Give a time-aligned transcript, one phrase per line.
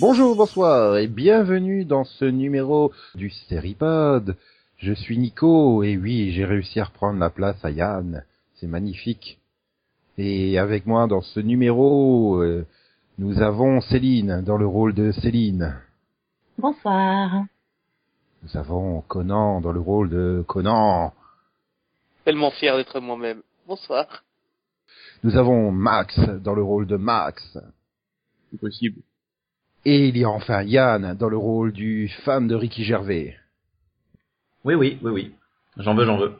[0.00, 4.36] Bonjour, bonsoir et bienvenue dans ce numéro du Seripod.
[4.78, 8.24] Je suis Nico et oui, j'ai réussi à reprendre la place à Yann.
[8.54, 9.40] C'est magnifique.
[10.18, 12.64] Et avec moi dans ce numéro, euh,
[13.18, 15.74] nous avons Céline dans le rôle de Céline.
[16.58, 17.42] Bonsoir.
[18.44, 21.12] Nous avons Conan dans le rôle de Conan.
[22.24, 23.42] Tellement fier d'être moi-même.
[23.66, 24.22] Bonsoir.
[25.24, 27.58] Nous avons Max dans le rôle de Max.
[28.52, 29.02] C'est possible.
[29.84, 33.37] Et il y a enfin Yann dans le rôle du fan de Ricky Gervais.
[34.68, 35.34] Oui, oui, oui, oui.
[35.78, 36.36] J'en veux, j'en veux.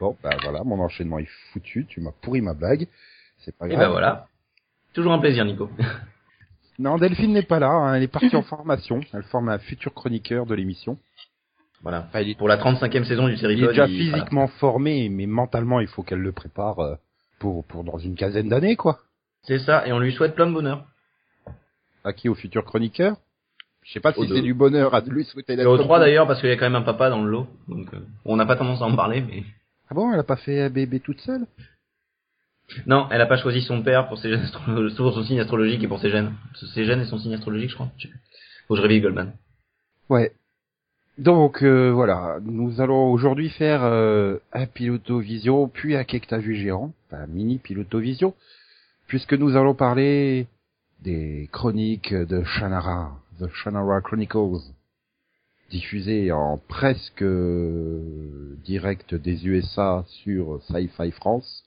[0.00, 2.88] Bon, bah voilà, mon enchaînement est foutu, tu m'as pourri ma blague.
[3.36, 3.80] C'est pas Et grave.
[3.80, 4.28] ben voilà.
[4.94, 5.70] Toujours un plaisir, Nico.
[6.78, 9.00] Non, Delphine n'est pas là, hein, elle est partie en formation.
[9.12, 10.96] Elle forme un futur chroniqueur de l'émission.
[11.82, 12.04] voilà.
[12.08, 15.26] Enfin, il est- Pour la 35e saison du Il série est déjà physiquement formé, mais
[15.26, 16.94] mentalement, il faut qu'elle le prépare euh,
[17.40, 19.00] pour, pour dans une quinzaine d'années, quoi.
[19.42, 20.86] C'est ça, et on lui souhaite plein de bonheur.
[22.04, 23.16] À qui au futur chroniqueur?
[23.88, 26.04] Je sais pas si c'est du bonheur à lui souhaiter Et d'être trois tout.
[26.04, 27.46] d'ailleurs, parce qu'il y a quand même un papa dans le lot.
[27.68, 29.44] Donc, euh, on n'a pas tendance à en parler, mais...
[29.90, 31.46] Ah bon, elle a pas fait un bébé toute seule?
[32.86, 34.46] Non, elle a pas choisi son père pour ses gènes
[34.94, 36.34] pour son signe astrologique et pour ses gènes.
[36.74, 37.88] Ses gènes et son signe astrologique, je crois.
[37.96, 38.20] Je sais plus.
[38.66, 39.32] Faut que je réveille Goldman.
[40.10, 40.32] Ouais.
[41.16, 46.56] Donc euh, voilà, nous allons aujourd'hui faire euh, un pilotovision, puis un que t'as vu
[46.56, 48.34] géant, enfin un mini pilotovision,
[49.06, 50.46] puisque nous allons parler
[51.02, 54.72] des chroniques de Shannara, The Shannara Chronicles,
[55.70, 61.64] diffusées en presque euh, direct des USA sur Sci-Fi France.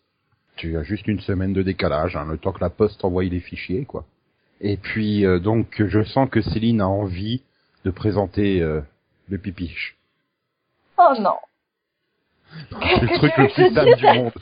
[0.57, 3.39] Tu as juste une semaine de décalage, hein, le temps que la poste envoie les
[3.39, 4.05] fichiers, quoi.
[4.59, 7.41] Et puis euh, donc je sens que Céline a envie
[7.85, 8.81] de présenter euh,
[9.29, 9.97] le pipiche.
[10.97, 11.37] Oh non.
[12.69, 14.33] C'est le truc le plus simple du monde.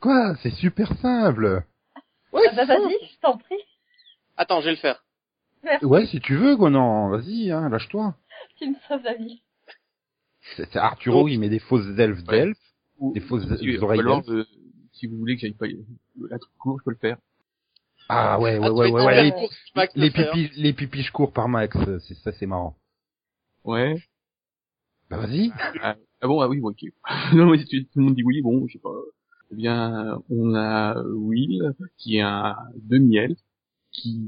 [0.00, 0.34] Quoi?
[0.42, 1.62] C'est super simple.
[2.32, 3.62] Ouais, Ah bah vas-y, je t'en prie.
[4.36, 5.04] Attends, je vais le faire.
[5.64, 8.16] Merci, Ouais, si tu veux, Conan, vas-y, hein, lâche-toi.
[8.58, 9.42] tu me sauves la vie.
[10.56, 12.38] C'est c'est Arturo, Donc- il met des fausses elfes Ouais.
[12.46, 12.58] d'elfes,
[12.98, 14.28] Ou, des fausses si, oreilles d'elfes.
[14.28, 14.44] euh,
[14.92, 15.66] si vous voulez que j'aille pas
[16.28, 17.16] la truc court, je peux le faire.
[18.08, 19.22] Ah ouais, ouais, Ah, ouais, ouais, ouais.
[19.24, 19.32] Les,
[19.76, 22.76] Max les le fait, pipi, les pipiches courts par Max, euh, c'est ça, c'est marrant.
[23.64, 23.94] Ouais.
[25.08, 25.52] Bah vas-y.
[25.80, 26.82] Ah, ah bon, ah oui, bon, ok.
[27.34, 28.90] non, mais si tout le monde dit oui, bon, je sais pas.
[29.52, 33.38] Eh bien, on a Will, qui est un demi-elfe,
[33.92, 34.26] qui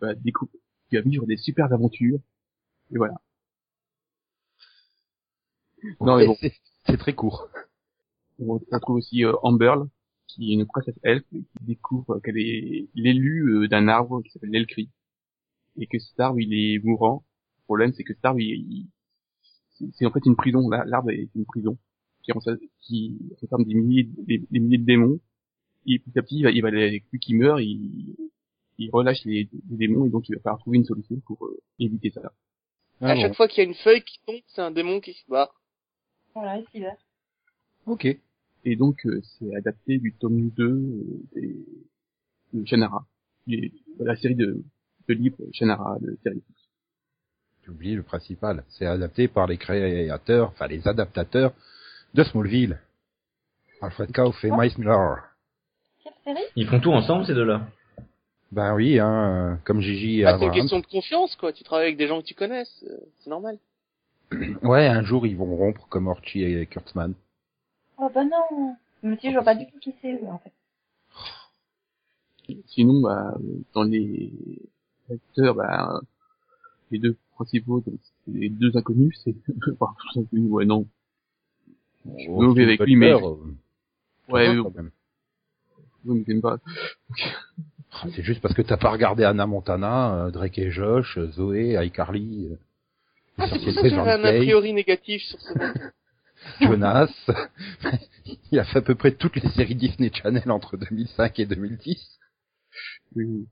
[0.00, 2.18] va découvrir, qui va vivre des super aventures.
[2.92, 3.14] Et voilà.
[6.00, 6.36] Non, mais bon.
[6.40, 7.48] C'est- très court.
[8.40, 9.88] On retrouve aussi euh, Amberle,
[10.26, 14.50] qui est une princesse elfe, qui découvre qu'elle est l'élu euh, d'un arbre qui s'appelle
[14.50, 14.90] l'Elcri.
[15.76, 17.24] Et que cet arbre, il est mourant.
[17.58, 20.68] Le problème, c'est que cet arbre, il, il- c'est- en fait une prison.
[20.68, 21.78] La- L'arbre est une prison
[22.22, 22.32] qui,
[22.80, 25.20] qui renferme des milliers, des, des milliers de démons.
[25.86, 28.14] Et petit à petit, il va, il va les, plus qui meurent, il,
[28.80, 31.60] il relâche les, les démons, et donc il va falloir trouver une solution pour euh,
[31.78, 32.32] éviter ça.
[33.00, 33.20] Ah à bon.
[33.20, 35.50] chaque fois qu'il y a une feuille qui tombe, c'est un démon qui se bat.
[36.34, 36.92] Voilà, ici là.
[37.86, 38.06] Ok.
[38.64, 41.02] Et donc, euh, c'est adapté du tome 2 euh,
[41.34, 41.56] des,
[42.52, 43.06] de Shannara,
[43.46, 43.70] de
[44.00, 44.62] la série de,
[45.08, 46.42] de livres Shannara de série.
[47.64, 48.64] J'ai oublié le principal.
[48.68, 51.52] C'est adapté par les créateurs, enfin les adaptateurs
[52.14, 52.78] de Smallville.
[53.82, 55.16] Alfred Kauf et Miles Miller.
[56.02, 56.46] Quelle série?
[56.56, 57.66] Ils font tout ensemble, ces deux-là?
[58.52, 61.52] Ben oui, hein, euh, comme Gigi et Ah, c'est une question de confiance, quoi.
[61.52, 62.86] Tu travailles avec des gens que tu connais, c'est
[63.20, 63.58] c'est normal.
[64.62, 67.14] Ouais, un jour ils vont rompre comme Orchi et Kurtzman.
[67.98, 68.76] Oh bah non.
[69.02, 70.52] Mais si, je vois pas du tout qui c'est, eux, en fait.
[72.66, 74.32] Sinon, bah, euh, dans les
[75.10, 76.00] acteurs, bah, euh,
[76.90, 77.82] les deux principaux,
[78.26, 79.34] les deux inconnus, c'est,
[79.80, 80.86] enfin, tous inconnus, ouais, non.
[82.16, 83.34] Je suis mauvais avec lui, mais- euh,
[84.28, 84.90] Ouais, euh, quand même.
[86.04, 86.58] vous ne pas.
[87.92, 91.30] Ah, C'est juste parce que t'as pas regardé Anna Montana, euh, Drake et Josh, euh,
[91.32, 92.56] Zoé, iCarly, euh,
[93.38, 95.52] Ah, c'est pour ça que j'avais un a priori négatif sur ce.
[96.60, 97.12] Jonas.
[98.52, 102.18] Il a fait à peu près toutes les séries Disney Channel entre 2005 et 2010.
[103.16, 103.46] Oui.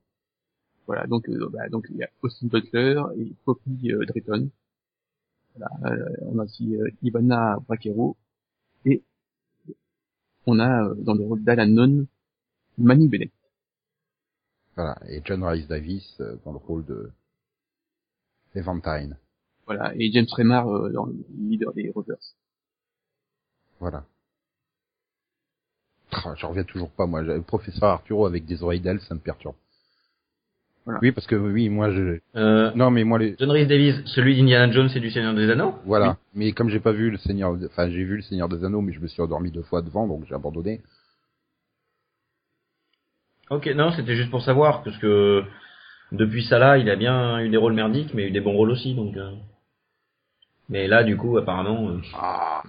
[0.87, 4.49] Voilà, donc, euh, bah, donc, il y a Austin Butler et Poppy euh, Drayton.
[5.57, 8.17] Voilà, euh, on a aussi euh, Ivana Braquero.
[8.87, 9.03] Et
[10.47, 12.07] on a, euh, dans le rôle d'Alanon,
[12.79, 13.33] Manu Bennett.
[14.79, 14.97] Voilà.
[15.09, 17.11] Et John Rice Davis euh, dans le rôle de
[18.55, 19.17] Eventine.
[19.67, 22.17] Voilà, et James Remar euh, dans le leader des Rovers.
[23.81, 24.05] Voilà.
[26.37, 27.23] J'en reviens toujours pas, moi.
[27.23, 29.57] Le professeur Arturo avec des oreilles d'ailes, ça me perturbe.
[30.85, 31.01] Voilà.
[31.03, 32.21] Oui, parce que oui, moi, je...
[32.37, 33.35] Euh, Non, mais moi, les...
[33.39, 36.17] John Rhys Davies, celui d'Indiana Jones et du Seigneur des Anneaux Voilà.
[36.35, 38.93] Mais comme j'ai pas vu le Seigneur, enfin, j'ai vu le Seigneur des Anneaux, mais
[38.93, 40.81] je me suis endormi deux fois devant, donc j'ai abandonné.
[43.51, 45.43] Ok, non, c'était juste pour savoir, parce que
[46.13, 48.71] depuis ça là, il a bien eu des rôles merdiques, mais eu des bons rôles
[48.71, 49.17] aussi, donc...
[49.17, 49.33] euh.
[50.71, 51.89] Mais là, du coup, apparemment...
[51.89, 52.63] euh, Ah.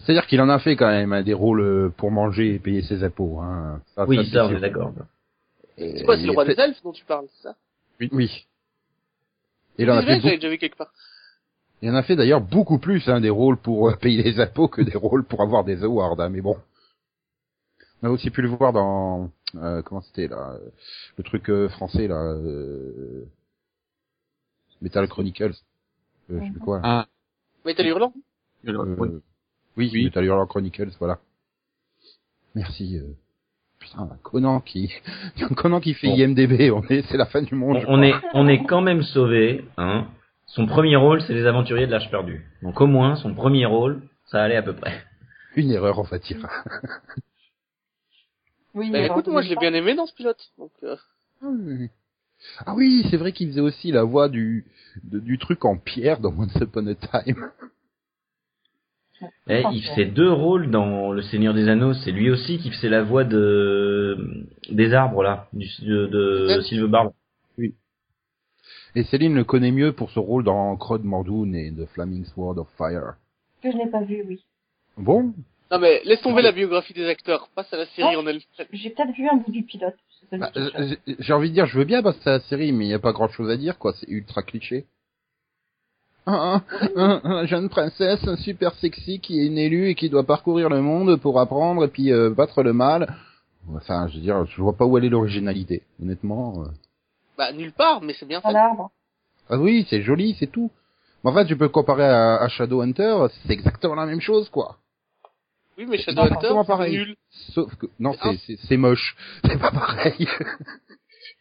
[0.00, 2.82] C'est-à-dire qu'il en a fait quand même hein, des rôles euh, pour manger et payer
[2.82, 3.38] ses impôts.
[3.40, 3.80] Hein.
[3.94, 4.92] Ça, Oui, ça, on est d'accord.
[5.78, 7.54] C'est quoi, c'est il le roi fait- des elfes dont tu parles, c'est ça?
[8.12, 8.46] Oui.
[9.78, 10.92] Et il en a fait, j'avais beaucoup- déjà vu quelque part.
[11.80, 14.68] il en a fait d'ailleurs beaucoup plus hein, des rôles pour euh, payer les impôts
[14.68, 16.20] que des rôles pour avoir des awards.
[16.20, 16.56] Hein, mais bon.
[18.02, 20.68] On a aussi pu le voir dans euh, comment c'était là euh,
[21.16, 23.24] le truc euh, français là euh,
[24.82, 25.54] Metal Chronicles.
[26.30, 26.76] Euh, je sais plus quoi.
[26.76, 26.82] là.
[26.84, 27.06] Ah,
[27.64, 28.12] Metal Hurlant
[28.66, 29.08] Euh, ouais.
[29.76, 30.04] oui, Oui.
[30.04, 31.18] Metal Hurlant Chronicles, voilà.
[32.54, 32.96] Merci.
[32.98, 33.12] Euh...
[33.78, 34.92] Putain, un Conan qui,
[35.56, 36.16] Conan qui fait Bon.
[36.16, 37.78] IMDB, on est, c'est la fin du monde.
[37.86, 40.06] On, on est, on est quand même sauvé, hein.
[40.46, 42.44] Son premier rôle, c'est les aventuriers de l'Arche perdue.
[42.62, 45.04] Donc au moins, son premier rôle, ça allait à peu près.
[45.56, 46.38] Une erreur, on va dire.
[48.78, 50.52] Oui, Bah écoute, moi je l'ai bien aimé dans ce pilote.
[50.58, 50.96] Donc, euh,
[51.42, 51.88] Ah oui.
[52.66, 54.64] Ah oui, c'est vrai qu'il faisait aussi la voix du,
[55.02, 57.50] de- du truc en pierre dans Once Upon a Time.
[59.48, 61.92] Eh, il fait deux rôles dans Le Seigneur des Anneaux.
[61.94, 66.60] C'est lui aussi qui faisait la voix de des arbres là, du, de, de.
[66.60, 67.12] Sylve Barbe.
[68.94, 72.58] Et Céline le connaît mieux pour ce rôle dans Crowd Mordoun et The Flaming Sword
[72.58, 73.14] of Fire.
[73.62, 74.44] Que je n'ai pas vu, oui.
[74.96, 75.34] Bon,
[75.70, 78.20] Non mais laisse tomber la biographie des acteurs, passe à la série Oh.
[78.20, 78.40] en elle.
[78.72, 79.94] J'ai peut-être vu un bout du pilote.
[80.32, 80.98] bah, qui cherche.
[81.18, 82.98] j'ai envie de dire, je veux bien passer à la série, mais il n'y a
[82.98, 83.92] pas grand chose à dire, quoi.
[84.00, 84.86] C'est ultra cliché.
[86.26, 86.62] Un,
[86.96, 90.68] un, un, un jeune princesse super sexy qui est une élue et qui doit parcourir
[90.68, 93.14] le monde pour apprendre et puis euh, battre le mal.
[93.74, 96.62] Enfin, je veux dire, je vois pas où elle est l'originalité, honnêtement.
[96.64, 96.68] euh.
[97.38, 98.52] Bah nulle part, mais c'est bien À fait.
[98.52, 98.90] l'arbre.
[99.48, 100.70] Ah oui, c'est joli, c'est tout.
[101.24, 104.76] Mais en fait, tu peux comparer à, à Shadowhunter, c'est exactement la même chose, quoi.
[105.78, 106.92] Oui, mais Non, Shadowhunter, exactement c'est pareil.
[106.96, 107.16] nul.
[107.30, 108.30] Sauf que, non, Ah.
[108.32, 109.16] c'est- c'est c'est moche.
[109.44, 110.26] C'est pas pareil.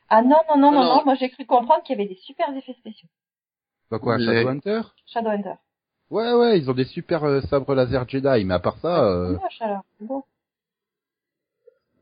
[0.09, 2.55] Ah non, non, non, non, Non, moi j'ai cru comprendre qu'il y avait des super
[2.55, 3.09] effets spéciaux.
[3.91, 4.81] Bah quoi, Shadowhunter?
[5.07, 5.55] Shadowhunter.
[6.09, 9.33] Ouais, ouais, ils ont des super euh, sabres laser Jedi, mais à part ça, euh,
[9.35, 9.83] C'est moche alors.
[9.99, 10.25] beau.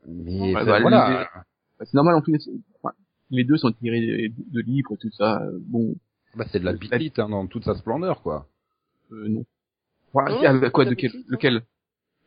[0.06, 1.08] mais Ouais, c'est- bah, voilà.
[1.08, 1.40] les-
[1.78, 2.38] Bah, c'est normal en tous les,
[2.82, 2.94] enfin,
[3.30, 5.42] les deux sont tirés de, de livres, tout ça.
[5.42, 5.94] euh, Bon,
[6.36, 8.46] Bah, c'est de la le bitite hein, dans toute sa splendeur, quoi.
[9.12, 9.44] euh, non.
[10.14, 11.62] Ouais, avec c'est quoi, de quel, lequel,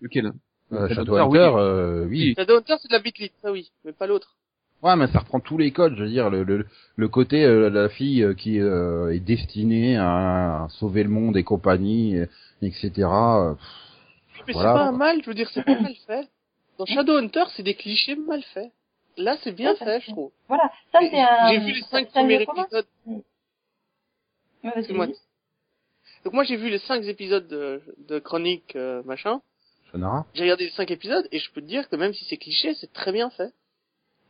[0.01, 0.31] lequel
[0.71, 1.61] Euh, Shadowhunter, oui.
[1.61, 2.33] euh, oui.
[2.37, 4.35] Shadowhunter, c'est de la bitlit, ça oui, mais pas l'autre.
[4.83, 6.65] Ouais, mais ça reprend tous les codes, je veux dire, le, le,
[6.95, 11.43] le côté euh, la fille euh, qui euh, est destinée à, sauver le monde et
[11.43, 12.17] compagnie,
[12.61, 12.91] etc.
[12.99, 14.69] euh, pff, Mais Voilà.
[14.73, 16.27] c'est pas un mal, je veux dire, c'est pas mal fait.
[16.77, 18.71] Dans Shadowhunter, c'est des clichés mal faits.
[19.17, 20.31] Là, c'est bien Ouais, fait, je trouve.
[20.47, 20.71] Voilà.
[20.93, 21.49] Ça c'est un.
[21.51, 22.85] J'ai vu les cinq premiers épisodes.
[24.63, 25.07] Excuse-moi.
[25.07, 25.15] vas-y.
[26.23, 29.41] Donc moi, j'ai vu les cinq épisodes de, de Chronique, euh, machin.
[30.33, 32.73] J'ai regardé les cinq épisodes et je peux te dire que même si c'est cliché,
[32.75, 33.51] c'est très bien fait.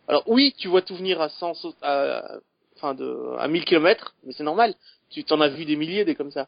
[0.08, 2.24] Alors oui, tu vois tout venir à 100, sau- à,
[2.76, 4.74] enfin de, à 1000 kilomètres, mais c'est normal.
[5.10, 6.48] Tu t'en as vu des milliers des comme ça.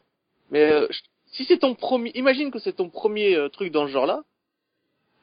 [0.50, 1.00] Mais euh, je-
[1.32, 4.22] si c'est ton premier, imagine que c'est ton premier euh, truc dans ce genre-là.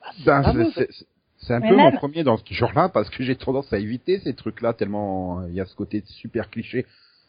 [0.01, 0.87] bah, c'est Ben, c'est- mauvais.
[0.91, 1.05] c'est-
[1.41, 3.79] c'est un Mais peu même- mon premier dans ce genre-là parce que j'ai tendance à
[3.79, 6.85] éviter ces trucs-là tellement euh, il y a ce côté super cliché.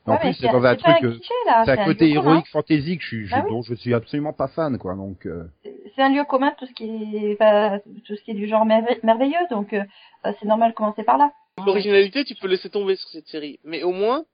[0.07, 1.19] En Ouais, plus, c'est dans un truc, euh,
[1.67, 2.31] c'est un un côté commun.
[2.31, 3.51] héroïque fantasy que je suis, je- Bah oui.
[3.51, 4.95] dont je suis absolument pas fan, quoi.
[4.95, 5.45] Donc, euh,
[5.95, 8.65] C'est un lieu commun tout ce qui est, enfin, tout ce qui est du genre
[8.65, 9.83] merve- merveilleux, donc euh,
[10.27, 11.33] euh, c'est normal de commencer par là.
[11.65, 13.59] L'originalité, tu peux laisser tomber sur cette série.
[13.65, 14.25] Mais au moins,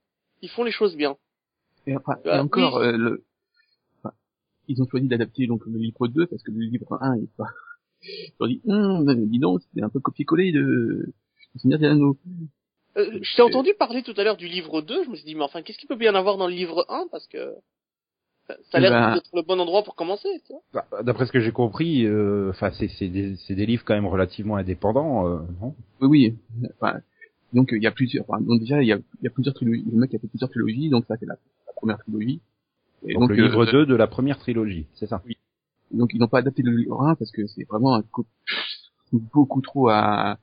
[0.41, 1.17] ils font les choses bien.
[1.85, 2.85] Et, après, et Ah, encore, oui.
[2.87, 3.25] euh, le,
[3.99, 4.13] enfin,
[4.67, 7.47] ils ont choisi d'adapter donc le livre 2 parce que le livre 1 est pas.
[8.03, 11.11] Ils ont dit, hum, dis donc, c'est un peu copier-coller de
[11.55, 12.17] du Seigneur des Anneaux.
[12.97, 15.35] Euh, je t'ai entendu parler tout à l'heure du livre 2, je me suis dit,
[15.35, 17.55] mais enfin, qu'est-ce qu'il peut bien avoir dans le livre 1 Parce que
[18.47, 20.85] ça, ça a l'air Ben- d'être le bon endroit pour commencer, tu vois.
[20.91, 23.93] bah, d'après ce que j'ai compris, euh, enfin, c'est c'est des, c'est des livres quand
[23.93, 25.75] même relativement indépendants, euh, non?
[26.01, 26.35] Oui, oui.
[26.79, 26.99] Enfin,
[27.53, 28.25] donc il y a plusieurs.
[28.27, 29.85] Enfin, donc déjà il y a, il y a plusieurs trilogies.
[29.91, 31.35] Le mec a fait plusieurs trilogies, donc ça c'est la,
[31.67, 32.39] la première trilogie.
[33.05, 35.21] Et donc, le euh, livre 2 de la première trilogie, c'est ça?
[35.91, 38.25] Donc ils n'ont pas adapté le livre 1 parce que c'est vraiment un coup
[39.11, 40.37] beaucoup trop à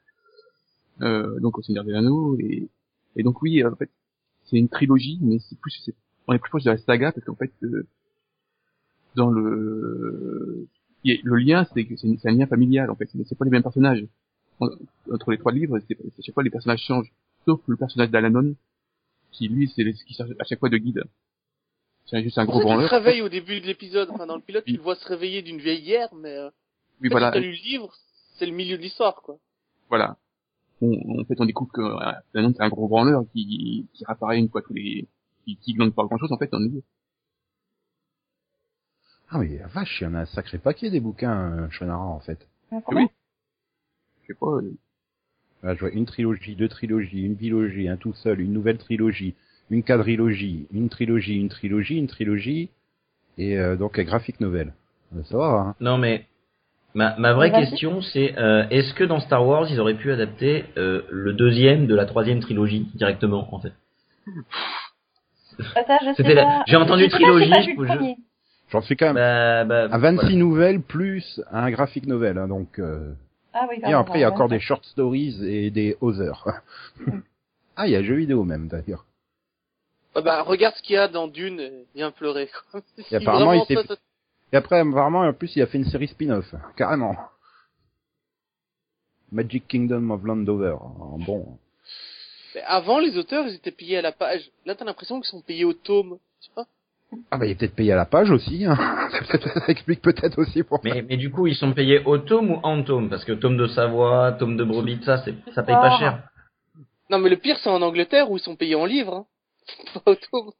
[1.02, 2.68] euh, donc au Seigneur des Anneaux et,
[3.16, 3.90] et donc oui en fait
[4.44, 5.94] c'est une trilogie mais c'est plus c'est,
[6.26, 7.86] on est plus proche de la saga parce qu'en fait euh,
[9.14, 10.66] dans le
[11.04, 14.04] il le lien c'est c'est, un lien familial en fait c'est pas les mêmes personnages
[14.60, 14.68] En-
[15.12, 17.12] entre les trois livres c'est, à chaque fois les personnages changent
[17.44, 18.54] sauf le personnage d'Alanon
[19.32, 21.04] qui lui c'est qui sert à chaque fois de guide
[22.06, 22.90] C'est juste un gros ça qu'il se branleur.
[22.90, 25.58] réveille au début de l'épisode, enfin dans le pilote, tu le vois se réveiller d'une
[25.58, 26.50] vieille guerre, mais euh,
[27.00, 27.92] Oui, en fait, voilà, si t'as lu le livre,
[28.36, 29.38] c'est le milieu de l'histoire, quoi.
[29.88, 30.16] voilà.
[30.82, 34.48] On, en fait, on découvre que euh, c'est un gros branleur qui, qui réapparaît une
[34.50, 35.08] fois tous les,
[35.44, 36.82] qui, qui glande pas grand chose, en fait, on est
[39.30, 42.04] Ah mais la vache, il y en a un sacré paquet des bouquins euh, Shonara
[42.04, 42.46] en fait.
[42.86, 43.08] Comment
[44.22, 44.72] je sais pas, euh,
[45.62, 49.34] Là, je vois une trilogie, deux trilogies, une bilogie, un tout seul, une nouvelle trilogie,
[49.70, 52.68] une quadrilogie, une trilogie, une trilogie, une trilogie,
[53.38, 54.74] et euh, donc un graphic novel.
[55.16, 55.74] Euh, Ça va, hein.
[55.80, 56.26] Non mais
[56.94, 60.64] ma, ma vraie question c'est euh, est-ce que dans Star Wars ils auraient pu adapter
[60.76, 63.72] euh, le deuxième de la troisième trilogie directement en fait?
[65.76, 68.14] Ah, ça, je sais C'était la- j'ai entendu j'ai trilogie, je-.
[68.70, 70.36] J'en suis quand même bah, bah, à 26 voilà.
[70.36, 72.78] nouvelles plus un graphic novel, hein, donc...
[72.78, 73.12] Euh...
[73.52, 74.56] Ah oui, Et après, il y a encore ouais.
[74.56, 76.44] des short stories et des others.
[77.76, 79.04] ah, il y a jeux vidéo même, d'ailleurs.
[80.16, 82.80] Ah bah, regarde ce qu'il y a dans Dune, et viens pleurer, quoi.
[83.06, 83.94] Si apparemment, il s'est- ça, ça-
[84.52, 87.16] Et après, apparemment, en plus, il a fait une série spin-off, carrément.
[89.30, 90.76] Magic Kingdom of Landover.
[91.26, 91.58] Bon.
[92.54, 94.50] Mais avant, les auteurs, ils étaient payés à la page.
[94.66, 96.18] Là, t'as l'impression qu'ils sont payés au tome.
[96.40, 96.66] Tu vois
[97.30, 98.64] Ah bah, il est peut-être payé à la page aussi.
[98.64, 98.76] Hein.
[99.54, 102.60] Ça explique peut-être aussi pour Mais, mais du coup ils sont payés au tome ou
[102.62, 103.08] en tome?
[103.10, 105.98] Parce que tome de Savoie, tome de Brebis, ça c'est ça paye pas Ah.
[105.98, 106.22] cher.
[107.10, 109.14] Non, mais le pire, c'est en Angleterre où ils sont payés en livres.
[109.14, 109.26] Hein.
[110.04, 110.52] Pas au tome.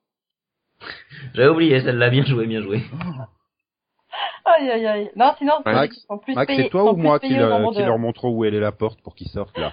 [1.35, 2.83] J'avais oublié celle-là, bien joué, bien joué.
[4.45, 5.11] Aïe, aïe, aïe.
[5.17, 6.65] Non, sinon, c'est Max, sont plus Max, payés.
[6.65, 8.73] c'est toi sont ou plus moi qui, nombre qui leur montrons où elle est la
[8.73, 9.73] porte pour qu'ils sortent là?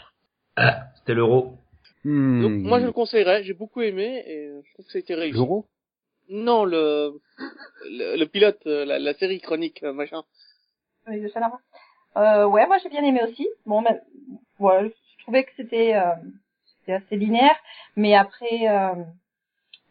[0.55, 1.57] Ah, c'était l'euro.
[2.03, 2.41] Hmm.
[2.41, 3.43] Donc, moi, je le conseillerais.
[3.43, 5.38] J'ai beaucoup aimé et je trouve que ça a été réussi.
[6.29, 7.20] Non, le,
[7.89, 10.24] le, le pilote, euh, la, la série chronique, euh, machin.
[11.05, 11.60] Avec le Shannara.
[12.17, 13.48] Euh, ouais, moi j'ai bien aimé aussi.
[13.65, 14.00] Bon, même,
[14.60, 16.13] ouais, je trouvais que c'était, euh,
[16.79, 17.55] c'était assez linéaire,
[17.96, 18.96] mais après, euh,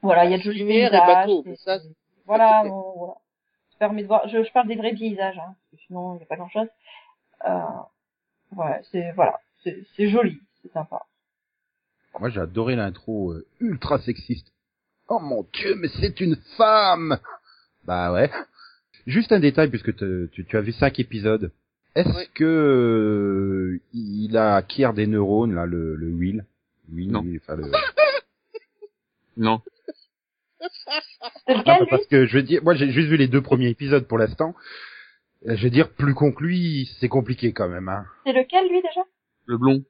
[0.02, 1.16] voilà, il y a de jolis Linéaire et paysages.
[1.26, 1.78] bateau, c'est- ça,
[2.26, 3.14] voilà, bon, voilà.
[3.72, 4.28] Ça permet de voir.
[4.28, 6.48] Je, je parle des vrais paysages, hein, parce que sinon il n'y a pas grand
[6.48, 6.68] chose.
[7.46, 7.60] Euh,
[8.56, 11.06] ouais, c'est voilà, c'est c'est joli, c'est sympa.
[12.18, 14.46] Moi, j'ai adoré l'intro euh, ultra sexiste.
[15.08, 17.18] Oh mon dieu, mais c'est une femme
[17.84, 18.30] Bah ouais.
[19.06, 21.50] Juste un détail, puisque te- tu, tu as vu cinq épisodes.
[21.94, 22.28] Est-ce Ouais.
[22.34, 26.44] que euh, il a acquiert des neurones, là, le, le Will
[26.92, 27.20] Will, Non.
[27.22, 27.64] Will, enfin, le...
[29.36, 29.60] non.
[31.48, 34.18] Non, parce que je veux dire, moi j'ai juste vu les deux premiers épisodes pour
[34.18, 34.54] l'instant.
[35.48, 37.88] Euh, Je veux dire, plus con que lui, c'est compliqué quand même.
[37.88, 38.04] Hein.
[38.26, 39.00] C'est lequel lui déjà?
[39.46, 39.82] Le blond.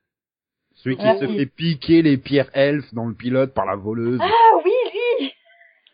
[0.82, 1.26] Celui qui Merci.
[1.26, 4.18] se fait piquer les pierres elfes dans le pilote par la voleuse.
[4.22, 5.32] Ah oui, lui.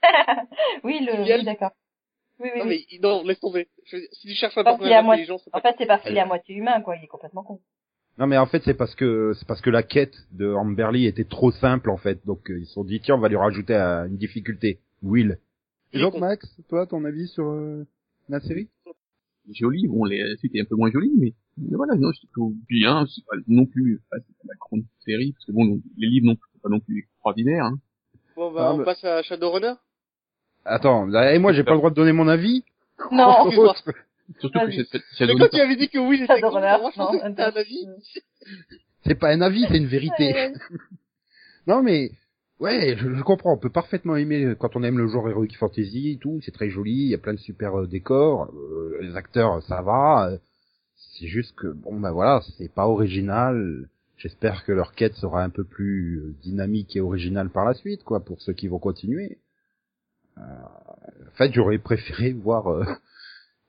[0.85, 1.23] oui, le.
[1.23, 1.73] Oui, d'accord.
[2.39, 2.87] Oui, oui, Non, oui.
[2.91, 3.67] mais non, laisse tomber.
[3.87, 6.17] Je veux dire, si tu cherches un personnage intelligent, c'est En fait, c'est parce qu'il
[6.17, 6.97] est à moitié humain, quoi.
[6.97, 7.61] Il est complètement con.
[8.19, 11.25] Non mais en fait c'est parce que c'est parce que la quête de Amberly était
[11.25, 12.25] trop simple en fait.
[12.25, 14.79] Donc euh, ils se sont dit tiens on va lui rajouter euh, une difficulté.
[15.03, 15.39] Will.
[15.93, 16.17] Et donc.
[16.17, 17.87] Max, toi ton avis sur euh,
[18.31, 18.71] la série?
[19.53, 19.87] Joli.
[19.89, 22.53] Bon, les, la suite est un peu moins jolie, mais, mais voilà, non, c'est plutôt
[22.69, 23.07] bien.
[23.07, 26.09] C'est pas non plus, pas, c'est pas la grande série, parce que bon, non, les
[26.09, 27.79] livres non plus, c'est pas non plus extraordinaire, hein.
[28.37, 29.75] Bon, bah, Ah, on passe à Shadowrunner.
[30.65, 32.65] Attends, là, et moi j'ai pas le droit de donner mon avis?
[33.13, 33.51] Non.
[34.41, 34.77] Surtout que Vas-y.
[34.77, 36.99] c'est, c'est, Mais Shadow quand tu avais dit que oui, j'étais con, Shadowrunner, moi, je
[37.01, 37.87] non, pensais que c'était un avis.
[39.07, 40.53] C'est pas un avis, c'est une vérité.
[41.69, 42.11] Non mais
[42.61, 43.55] ouais, je, comprends.
[43.55, 46.41] On peut parfaitement aimer quand on aime le genre heroic fantasy et tout.
[46.45, 46.93] C'est très joli.
[46.93, 48.53] Il y a plein de super euh, décors.
[48.55, 50.29] euh, les acteurs, ça va.
[50.31, 50.39] euh,
[51.19, 53.89] c'est juste que bon ben voilà, c'est pas original.
[54.19, 58.03] J'espère que leur quête sera un peu plus euh, dynamique et originale par la suite,
[58.05, 59.39] quoi, pour ceux qui vont continuer.
[60.39, 62.85] Euh, en fait, j'aurais préféré voir euh,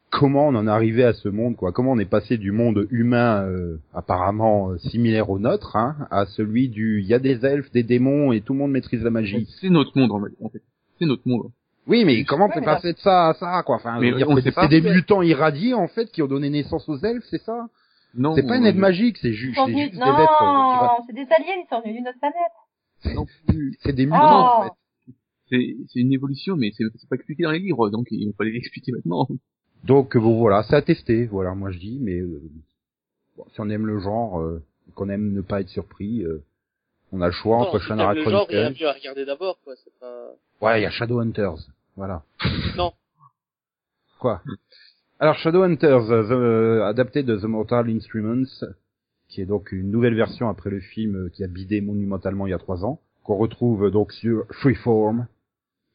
[0.10, 1.72] comment on en est arrivé à ce monde, quoi.
[1.72, 6.26] Comment on est passé du monde humain euh, apparemment euh, similaire au nôtre, hein, à
[6.26, 9.10] celui du il y a des elfes, des démons et tout le monde maîtrise la
[9.10, 9.48] magie.
[9.62, 10.34] C'est notre monde, en fait.
[10.44, 10.62] en fait.
[11.00, 11.52] C'est notre monde.
[11.88, 13.76] Oui, mais comment Ouais, t'es mais passé de ça à ça, quoi?
[13.78, 14.68] Enfin, on c'est pas.
[14.68, 17.68] des mutants irradiés en fait qui ont donné naissance aux elfes, c'est ça?
[18.16, 18.34] Non.
[18.36, 20.38] C'est pas une on- aide magique, c'est juste, c'est juste des êtres.
[20.40, 22.36] qui Non, c'est des aliens, ils sont venus d'une autre planète.
[23.84, 24.64] C'est des mutants en Oh.
[25.50, 25.54] fait.
[25.90, 28.56] C'est, une évolution, mais c'est, c'est pas expliqué dans les livres, donc il faut les
[28.58, 29.28] expliquer maintenant.
[29.88, 32.42] Donc bon voilà, c'est à tester, voilà, moi je dis, mais euh,
[33.38, 34.62] bon, si on aime le genre, euh,
[34.96, 36.44] qu'on aime ne pas être surpris, euh,
[37.14, 38.84] on a le choix entre Non, si Shannara le genre, il y a Chronicles.
[38.84, 39.74] mieux à regarder d'abord, quoi.
[39.78, 40.28] C'est pas...
[40.62, 41.56] Ouais, il y a Shadowhunters,
[41.96, 42.24] voilà.
[42.76, 42.92] Non.
[44.20, 44.42] Quoi?
[45.20, 48.66] Alors Shadowhunters, euh, the- euh, adapté de The Mortal Instruments,
[49.30, 52.50] qui est donc une nouvelle version après le film euh, qui a bidé monumentalement il
[52.52, 55.28] y a trois ans, qu'on retrouve euh, donc sur Freeform,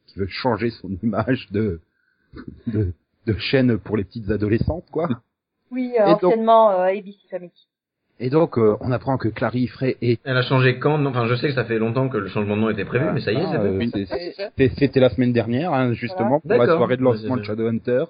[0.07, 1.81] qui veut changer son image de
[2.67, 2.93] de,
[3.27, 5.09] de chaîne pour les petites adolescentes, quoi.
[5.71, 7.51] Oui, euh, donc- anciennement euh, ABC Family.
[8.21, 10.21] Et donc, euh, on apprend que Clary Frey est...
[10.23, 12.57] Elle a changé quand non Enfin, je sais que ça fait longtemps que le changement
[12.57, 14.55] de nom était prévu, mais ça y est, Ah, c'est euh, fait.
[14.69, 18.05] c'est- C'était la semaine dernière, hein, justement, pour la soirée de lancement de Shadowhunter,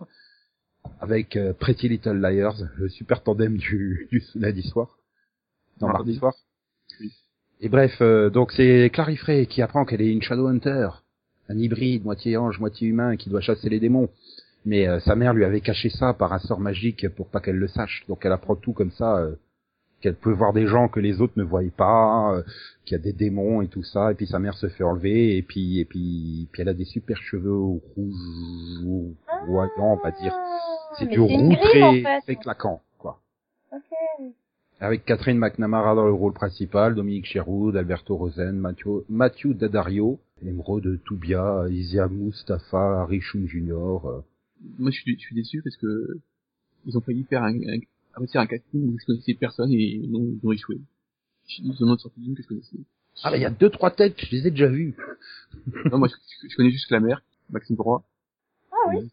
[1.01, 4.99] avec euh, Pretty Little Liars, le super tandem du, du lundi soir.
[5.81, 5.99] Non, Mardi.
[6.11, 6.35] mardi soir.
[7.01, 7.13] Oui.
[7.61, 10.89] Et bref, euh, donc c'est Clary Frey qui apprend qu'elle est une Shadowhunter,
[11.49, 14.09] un hybride, moitié ange, moitié humain, qui doit chasser les démons.
[14.65, 17.57] Mais euh, sa mère lui avait caché ça par un sort magique pour pas qu'elle
[17.57, 18.05] le sache.
[18.09, 19.35] Donc elle apprend tout comme ça, euh,
[20.01, 22.43] qu'elle peut voir des gens que les autres ne voyaient pas, euh,
[22.85, 24.13] qu'il y a des démons et tout ça.
[24.13, 26.85] Et puis sa mère se fait enlever et puis et puis puis elle a des
[26.85, 29.15] super cheveux rouges,
[29.47, 30.35] voyants, on va dire.
[30.99, 32.21] C'est Ah, Mais du roux très, en fait.
[32.23, 33.21] très claquant, quoi.
[33.73, 33.81] Ok.
[34.81, 41.01] Avec Catherine McNamara dans le rôle principal, Dominique Sherwood, Alberto Rosen, Mathieu, Mathieu Daddario, Emeraude
[41.05, 43.73] Toubia, Isia Mustafa, Jr.
[43.73, 44.23] euh.
[44.79, 46.19] Moi, je suis, je suis déçu parce que
[46.87, 47.79] ils ont failli faire un, un,
[48.17, 50.81] réussir un casting où je connaissais personne et non, ils ont échoué.
[51.59, 52.77] Ils ont sorti une que je connaissais.
[53.23, 54.95] Ah bah il y a deux trois têtes, je les ai déjà vues.
[55.91, 58.05] non, moi, je, je connais juste la mère, Maxime Droit.
[58.73, 59.11] Ah oui.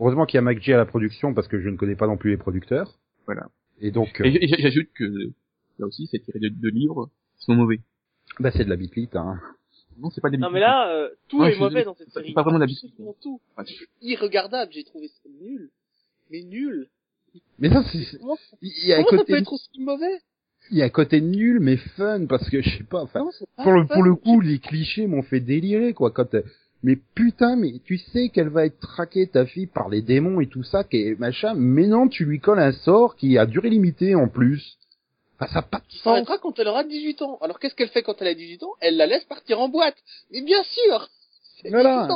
[0.00, 2.16] Heureusement qu'il y a McG à la production parce que je ne connais pas non
[2.16, 2.98] plus les producteurs.
[3.26, 3.48] Voilà.
[3.80, 5.32] Et donc, Et j'ajoute que
[5.78, 7.80] là aussi, c'est tiré de, de livres qui sont mauvais.
[8.40, 9.40] bah c'est de la bitlit, hein.
[9.98, 12.32] Non, c'est pas des Non mais là, euh, tout est mauvais dans cette c'est série.
[12.32, 12.90] pas vraiment d'habitude.
[13.20, 13.40] Tout.
[14.02, 15.70] Irregardable, j'ai trouvé ça nul.
[16.30, 16.88] Mais nul.
[17.58, 20.20] Mais ça, c'est, Comment, il y a un comment ça peut côté, être aussi mauvais
[20.70, 23.24] il y a un côté nul mais fun parce que je sais pas, enfin,
[23.62, 23.94] pour le, fun.
[23.94, 26.42] pour le coup, les clichés m'ont fait délirer, quoi, quand, euh,
[26.82, 30.46] mais putain, mais tu sais qu'elle va être traquée, ta fille, par les démons et
[30.46, 34.14] tout ça, qu'est machin, mais non, tu lui colles un sort qui a durée limitée
[34.14, 34.78] en plus.
[35.38, 36.02] Enfin, ça n'a pas de sens.
[36.02, 37.38] s'arrêtera quand elle aura 18 ans.
[37.42, 38.72] Alors qu'est-ce qu'elle fait quand elle a 18 ans?
[38.80, 39.96] Elle la laisse partir en boîte.
[40.30, 41.08] Mais bien sûr
[41.62, 42.08] C'est Voilà.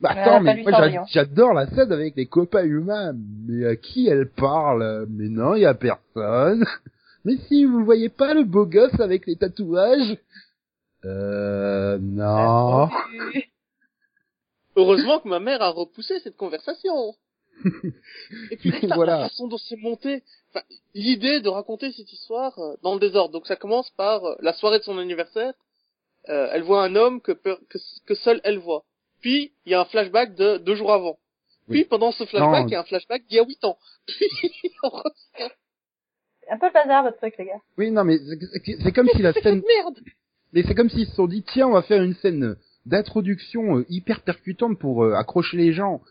[0.00, 3.14] Bah, a attends, mais moi, j'adore la scène avec les copains humains.
[3.46, 5.06] Mais à qui elle parle?
[5.08, 6.64] Mais non, il y a personne.
[7.24, 10.18] Mais si, vous voyez pas le beau gosse avec les tatouages?
[11.04, 12.88] Euh, non.
[14.74, 17.14] Heureusement que ma mère a repoussé cette conversation.
[18.50, 19.18] Et puis putain, Voilà.
[19.20, 23.32] la façon dont c'est monté, enfin, l'idée de raconter cette histoire euh, dans le désordre.
[23.32, 25.54] Donc ça commence par euh, la soirée de son anniversaire.
[26.28, 28.84] Euh, elle voit un homme que, peu- que, que seule elle voit.
[29.20, 31.18] Puis il y a un flashback de deux jours avant.
[31.68, 31.84] Puis Oui.
[31.84, 33.78] pendant ce flashback, il y a un flashback d'il y a huit ans.
[34.06, 34.26] Puis
[34.82, 35.50] on revient.
[36.44, 37.60] C'est un peu le bazar, votre truc, les gars.
[37.78, 39.62] Oui, non, mais c'est- comme si la scène...
[39.66, 39.98] Merde
[40.52, 43.86] Mais c'est comme s'ils se sont dit, tiens, on va faire une scène d'introduction euh,
[43.88, 46.02] hyper percutante pour euh, accrocher les gens.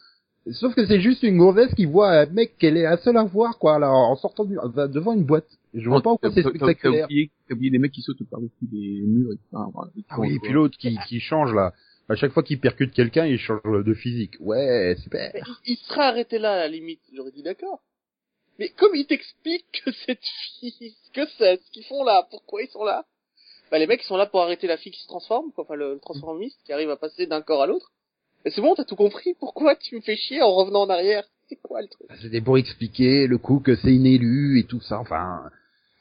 [0.50, 3.24] Sauf que c'est juste une gonzesse qui voit un mec qu'elle est la seule à
[3.24, 5.46] voir, quoi, là, en sortant du- enfin, devant une boîte.
[5.76, 7.08] Je vois pas pourquoi c'est spectaculaire.
[7.08, 9.92] T'as oublié, oublié les mecs qui sautent par-dessus des murs et voilà.
[10.10, 11.74] Ah oui, et puis l'autre qui, qui change là.
[12.10, 14.34] À chaque fois qu'il percute quelqu'un, il change de physique.
[14.40, 15.32] Ouais, super.
[15.34, 17.00] Mais il, il serait arrêté là à la limite.
[17.14, 17.80] J'aurais dit d'accord.
[18.60, 20.20] Mais comme il t'explique que cette
[20.60, 20.74] fille,
[21.06, 23.06] ce que c'est, ce qu'ils font là, pourquoi ils sont là,
[23.72, 25.76] bah les mecs ils sont là pour arrêter la fille qui se transforme, quoi, enfin
[25.76, 27.92] le, le transformiste qui arrive à passer d'un corps à l'autre.
[28.46, 29.36] C'est bon, t'as tout compris.
[29.40, 32.58] Pourquoi tu me fais chier en revenant en arrière C'est quoi le truc C'était pour
[32.58, 35.00] expliquer le coup que c'est une élue et tout ça.
[35.00, 35.50] Enfin,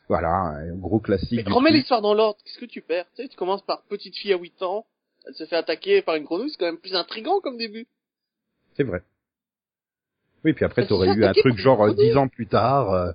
[0.08, 1.46] voilà, un gros classique.
[1.46, 2.38] Mais remets l'histoire dans l'ordre.
[2.44, 4.86] Qu'est-ce que tu perds Tu sais, tu commences par petite fille à 8 ans,
[5.26, 7.86] elle se fait attaquer par une grenouille, c'est quand même plus intrigant comme début.
[8.74, 9.02] C'est vrai.
[10.44, 12.90] Oui, puis après t'aurais eu un truc genre euh, dix ans plus tard.
[12.92, 13.12] Euh,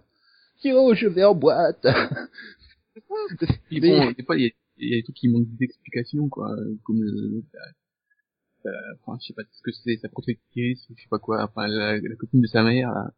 [0.63, 1.85] Yo, je vais en boîte.
[3.67, 6.29] Puis bon, des fois, il y a, il y a des trucs qui manquent d'explications,
[6.29, 6.55] quoi.
[6.83, 7.43] Comme, euh,
[8.65, 8.71] euh,
[9.05, 11.97] enfin, je sais pas ce que c'est, sa protectrice, je sais pas quoi, enfin, la,
[11.97, 13.11] la copine de sa mère, là,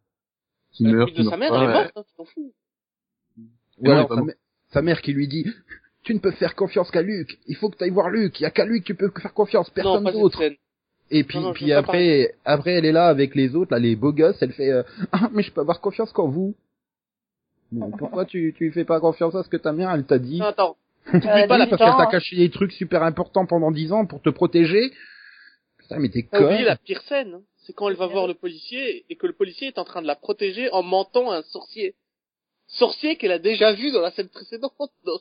[0.71, 2.53] qui La meurt, fille de qui sa mère, elle est morte, hein, tu t'en fous.
[3.79, 4.19] Ou alors
[4.71, 5.45] sa, mère qui lui dit,
[6.03, 7.37] tu ne peux faire confiance qu'à Luc.
[7.47, 8.39] Il faut que tu ailles voir Luc.
[8.39, 10.41] Il y a qu'à Luc que tu peux faire confiance, personne d'autre.
[11.09, 13.79] Et puis, Non, non, je puis après, après, elle est là avec les autres, là,
[13.79, 14.83] les beaux gosses, elle fait, euh,
[15.13, 16.55] ah, mais je peux avoir confiance qu'en vous.
[17.71, 20.39] Mais pourquoi tu, tu fais pas confiance à ce que ta mère, elle t'a dit?
[20.39, 20.75] Non, attends.
[21.07, 23.93] Euh, T'oublies pas la Oui, parce qu'elle t'a caché des trucs super importants pendant dix
[23.93, 24.91] ans pour te protéger.
[25.87, 26.39] Putain, mais t'es con.
[26.49, 27.41] la pire scène, hein.
[27.65, 30.07] c'est quand elle va voir le policier et que le policier est en train de
[30.07, 31.95] la protéger en mentant à un sorcier.
[32.67, 34.73] Sorcier qu'elle a déjà vu dans la scène précédente.
[35.05, 35.19] Non.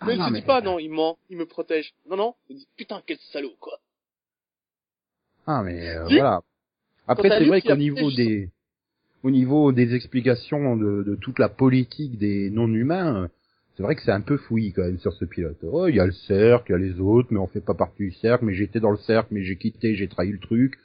[0.00, 1.92] Ah Mais elle non, se mais- dit pas, non, il ment, il me protège.
[2.08, 3.80] Non, non, elle dit, putain, quel salaud, quoi.
[5.46, 6.40] Ah, mais euh, voilà.
[7.06, 8.50] Après, c'est vrai qu'au niveau des,
[9.22, 13.28] au niveau des explications de, de toute la politique des non-humains,
[13.76, 15.58] c'est vrai que c'est un peu fouillis quand même sur ce pilote.
[15.62, 17.74] Oh, il y a le cercle, il y a les autres, mais on fait pas
[17.74, 20.78] partie du cercle, mais j'étais dans le cercle, mais j'ai quitté, j'ai trahi le truc.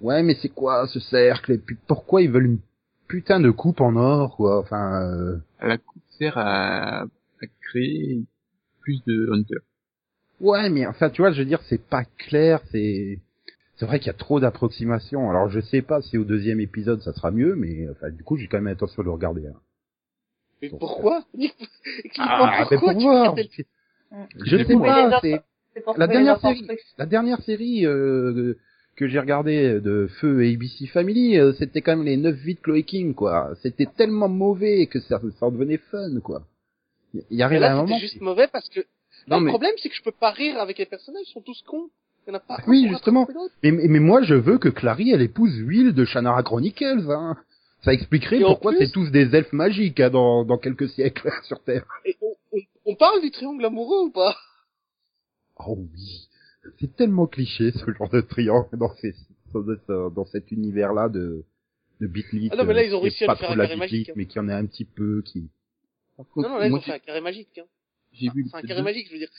[0.00, 1.52] Ouais, mais c'est quoi ce cercle?
[1.52, 2.58] Et puis pourquoi ils veulent une
[3.08, 4.58] putain de coupe en or, quoi?
[4.58, 8.24] Enfin, euh, La coupe sert à, à créer
[8.80, 9.58] plus de Hunter.
[10.40, 13.20] ouais, mais enfin, tu vois, je veux dire, c'est pas clair, c'est...
[13.76, 15.28] C'est vrai qu'il y a trop d'approximations.
[15.30, 18.36] Alors je sais pas si au deuxième épisode ça sera mieux, mais enfin du coup
[18.36, 19.48] j'ai quand même l'intention de le regarder.
[19.48, 19.58] hein.
[20.62, 21.24] Mais Donc, pourquoi
[22.18, 23.34] Ah, mais pour voir.
[23.36, 23.42] le-
[24.44, 25.42] Je sais pas, c'est
[25.98, 26.66] la dernière série,
[26.98, 28.54] la dernière série euh,
[28.96, 32.54] que j'ai regardée de Feu et ABC Family, euh, c'était quand même les 9 vies
[32.54, 33.50] de Chloé King, quoi.
[33.62, 36.44] C'était tellement mauvais que ça, ça en devenait fun, quoi.
[37.12, 37.98] Il y arrive à un là, moment.
[37.98, 38.80] juste mauvais parce que
[39.28, 41.40] Non, le mais- problème, c'est que je peux pas rire avec les personnages, ils sont
[41.40, 41.90] tous cons.
[42.26, 42.58] Il y en a pas.
[42.68, 43.28] Oui, justement.
[43.62, 47.36] mais, mais moi, je veux que Clary, elle épouse Will de Shannara Chronicles, hein.
[47.84, 51.30] Ça expliquerait Et pourquoi plus- c'est tous des elfes magiques hein, dans, dans quelques siècles
[51.44, 51.84] sur Terre.
[52.04, 54.36] Et on, on, on parle du triangle amoureux ou pas?
[55.56, 56.28] Oh oui,
[56.80, 59.14] c'est tellement cliché ce genre de triangle dans, ces,
[59.52, 61.44] dans, dans cet univers-là de,
[62.00, 62.48] de Bitlit.
[62.52, 64.08] Ah non, mais là, ils ont est réussi à pas faire un carré Bitlit, magique,
[64.08, 64.12] hein.
[64.16, 65.48] mais qui en a un petit peu, qui...
[66.16, 67.58] Par Non, contre, non, là, ils ont fait un carré magique.
[67.58, 67.66] Hein.
[68.12, 69.30] j'ai vu C'est un carré magique, je veux dire.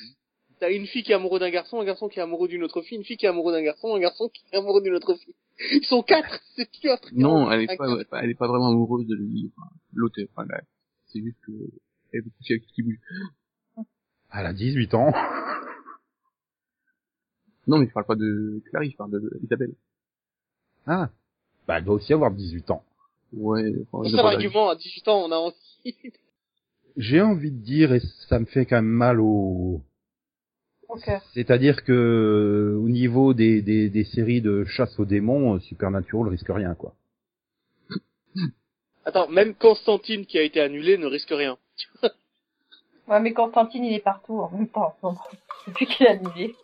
[0.60, 2.82] T'as une fille qui est amoureuse d'un garçon, un garçon qui est amoureux d'une autre
[2.82, 5.16] fille, une fille qui est amoureuse d'un garçon, un garçon qui est amoureux d'une autre
[5.16, 5.36] fille.
[5.72, 7.22] Ils sont quatre, c'est plus un triangle.
[7.22, 10.46] Non, elle est Un pas, elle est pas vraiment amoureuse de lui, enfin, l'autre, enfin,
[10.50, 10.62] là,
[11.08, 11.52] c'est juste que,
[12.14, 13.00] elle veut coucher avec qui bouge.
[14.34, 15.14] Elle a 18 ans.
[17.68, 19.74] Non, mais je parle pas de Clary, je parle de Isabelle.
[20.86, 21.10] Ah.
[21.68, 22.84] Bah, elle doit aussi avoir 18 ans.
[23.34, 25.96] Ouais, enfin, C'est ça l'argument, à 18 ans, on a aussi.
[26.96, 29.82] J'ai envie de dire, et ça me fait quand même mal au...
[31.34, 36.50] C'est-à-dire que au niveau des, des, des séries de chasse aux démons, euh, Supernatural risque
[36.50, 36.94] rien, quoi.
[39.06, 41.58] Attends, même Constantine qui a été annulé ne risque rien.
[43.08, 44.96] Ouais, mais Constantine, il est partout en même temps.
[45.68, 46.56] Depuis qu'il a annulé.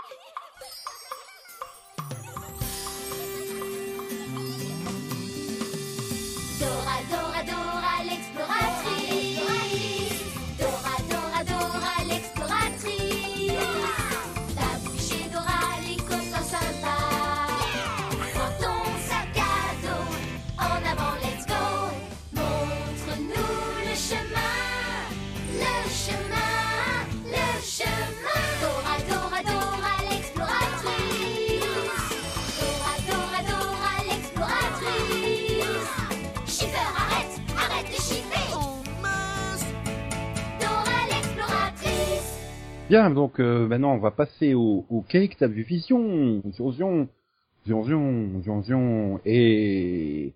[42.92, 47.08] Bien, donc euh, maintenant on va passer au, au cake, t'as vu Vision, Zion,
[47.66, 50.34] Zion, Zion, et...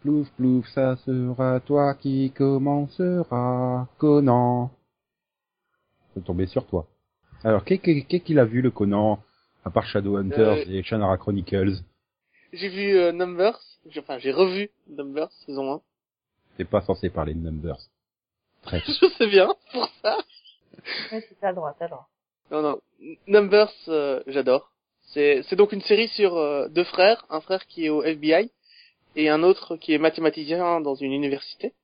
[0.00, 4.70] Plouf, plouf, ça sera toi qui commencera, Conan.
[6.14, 6.86] C'est tombé sur toi.
[7.42, 9.18] Alors, qu'est- qu'est- qu'est-ce qu'il a vu le Conan,
[9.64, 11.82] à part Shadowhunters Euh, et Shannara Chronicles?
[12.52, 13.58] J'ai vu euh, Numbers,
[13.98, 15.80] enfin j'ai revu Numbers saison 1.
[16.56, 17.80] T'es pas censé parler de Numbers.
[18.62, 18.78] Très.
[18.86, 20.18] Je sais bien, pour ça.
[21.12, 22.08] Ouais, c'est t'as le droit, t'as le droit.
[22.50, 22.80] Non, non.
[23.26, 24.72] Numbers, euh, j'adore.
[25.12, 28.50] C'est, c'est donc une série sur euh, deux frères, un frère qui est au FBI
[29.16, 31.74] et un autre qui est mathématicien dans une université.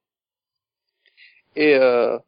[1.56, 2.18] Et euh,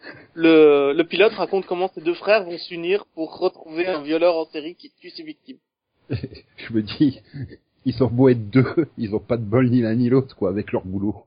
[0.34, 4.46] le, le pilote raconte comment ces deux frères vont s'unir pour retrouver un violeur en
[4.46, 5.58] série qui tue ses victimes.
[6.10, 7.20] Je me dis,
[7.84, 10.50] ils ont beau être deux, ils ont pas de bol ni l'un ni l'autre, quoi,
[10.50, 11.24] avec leur boulot.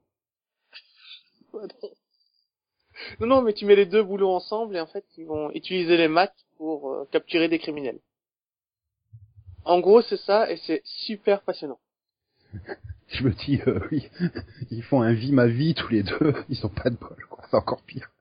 [3.19, 5.97] Non, non, mais tu mets les deux boulots ensemble et en fait, ils vont utiliser
[5.97, 7.99] les maths pour euh, capturer des criminels.
[9.65, 11.79] En gros, c'est ça et c'est super passionnant.
[13.07, 14.07] Je me dis, euh, oui,
[14.71, 17.43] ils font un vie ma vie tous les deux, ils sont pas de bol, quoi.
[17.49, 18.11] C'est encore pire.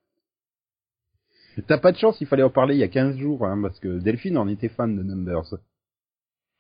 [1.67, 3.81] T'as pas de chance, il fallait en parler il y a 15 jours, hein, parce
[3.81, 5.57] que Delphine en était fan de Numbers.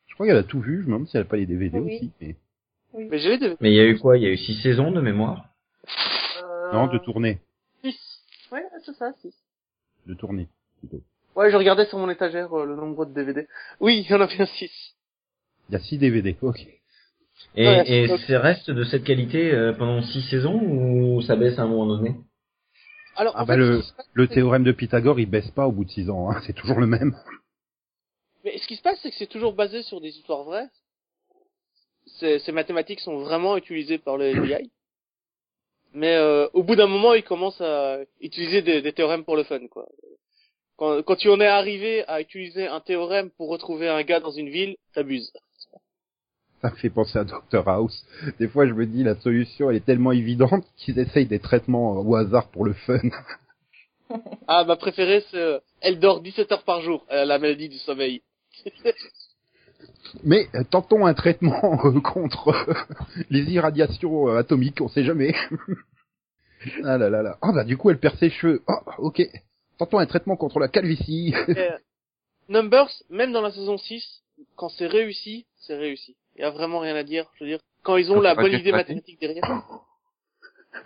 [0.06, 1.78] Je crois qu'elle a tout vu, je me demande si elle a pas les DVD
[1.78, 2.10] aussi.
[2.20, 2.34] Mais,
[3.60, 4.18] il y a eu quoi?
[4.18, 5.44] Il y a eu 6 saisons de mémoire?
[6.42, 7.38] Euh, non, de tournée
[8.88, 9.34] c'est ça, six.
[10.06, 10.48] de tournée,
[10.78, 11.02] plutôt.
[11.36, 13.46] Ouais, je regardais sur mon étagère euh, le nombre de DVD.
[13.80, 14.70] Oui, il y en a bien six.
[15.68, 16.60] Il y a 6 DVD, ok.
[17.54, 21.58] Et, Ouais, et ça reste de cette qualité euh, pendant six saisons ou ça baisse
[21.58, 22.16] à un moment donné?
[23.16, 23.82] Alors, Ah en bah fait, le,
[24.14, 26.80] le théorème de Pythagore, il baisse pas au bout de 6 ans, hein, c'est toujours
[26.80, 27.14] le même.
[28.44, 30.68] Mais ce qui se passe, c'est que c'est toujours basé sur des histoires vraies.
[32.18, 34.70] Ces, ces mathématiques sont vraiment utilisées par le FBI.
[35.98, 39.42] Mais euh, au bout d'un moment, ils commencent à utiliser des, des théorèmes pour le
[39.42, 39.88] fun, quoi.
[40.76, 44.30] Quand, quand tu en es arrivé à utiliser un théorème pour retrouver un gars dans
[44.30, 45.32] une ville, t'abuses.
[46.62, 48.06] Ça me fait penser à Dr House.
[48.38, 52.00] Des fois, je me dis, la solution, elle est tellement évidente qu'ils essayent des traitements
[52.00, 53.00] au hasard pour le fun.
[54.46, 57.04] Ah, ma préférée, c'est euh, elle dort 17 heures par jour.
[57.08, 58.22] Elle a la maladie du sommeil.
[60.24, 62.74] Mais euh, tentons un traitement euh, contre euh,
[63.30, 65.34] les irradiations euh, atomiques, on sait jamais.
[66.84, 67.38] ah là là là.
[67.42, 68.62] Ah bah du coup elle perd ses cheveux.
[68.66, 69.22] Ah ok.
[69.78, 71.34] Tentons un traitement contre la calvitie.
[71.48, 71.78] Euh,
[72.48, 74.22] Numbers, même dans la saison 6,
[74.56, 76.16] quand c'est réussi, c'est réussi.
[76.36, 77.26] Il y a vraiment rien à dire.
[77.34, 79.44] Je veux dire, quand ils ont la bonne idée mathématique derrière.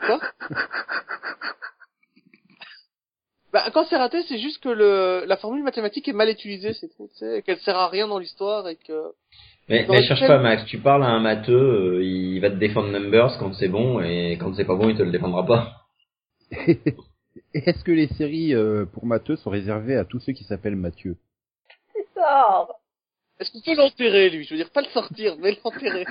[0.06, 0.20] Quoi?
[3.52, 6.88] Bah, quand c'est raté, c'est juste que le, la formule mathématique est mal utilisée, c'est
[6.96, 9.12] tout, tu sais, qu'elle sert à rien dans l'histoire et que...
[9.68, 12.88] Mais, mais cherche pas Max, tu parles à un matheux, euh, il va te défendre
[12.88, 15.86] Numbers quand c'est bon, et quand c'est pas bon, il te le défendra pas.
[16.66, 16.78] Et
[17.54, 21.16] Est-ce que les séries euh, pour matheux sont réservées à tous ceux qui s'appellent Mathieu?
[21.92, 22.80] C'est sort.
[23.38, 24.44] Est-ce qu'on peut l'enterrer, lui?
[24.44, 26.06] Je veux dire, pas le sortir, mais l'enterrer.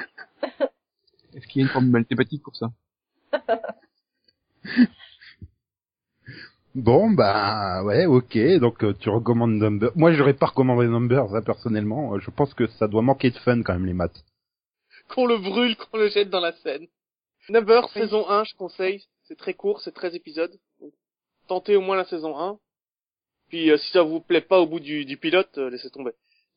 [1.33, 2.71] Est-ce qu'il y a une formule mathématique pour ça?
[6.73, 8.37] Bon, bah ouais, ok.
[8.59, 9.91] Donc euh, tu recommandes Numbers.
[9.95, 12.15] Moi, j'aurais pas recommandé Numbers, hein, personnellement.
[12.15, 14.23] Euh, Je pense que ça doit manquer de fun quand même les maths.
[15.09, 16.87] Qu'on le brûle, qu'on le jette dans la Seine.
[17.49, 19.03] Number, saison 1, je conseille.
[19.23, 20.51] C'est très court, c'est 13 épisodes.
[20.79, 20.91] Donc,
[21.47, 22.57] tentez au moins la saison 1.
[23.49, 26.11] Puis euh, si ça vous plaît pas au bout du, du pilote, euh, laissez tomber.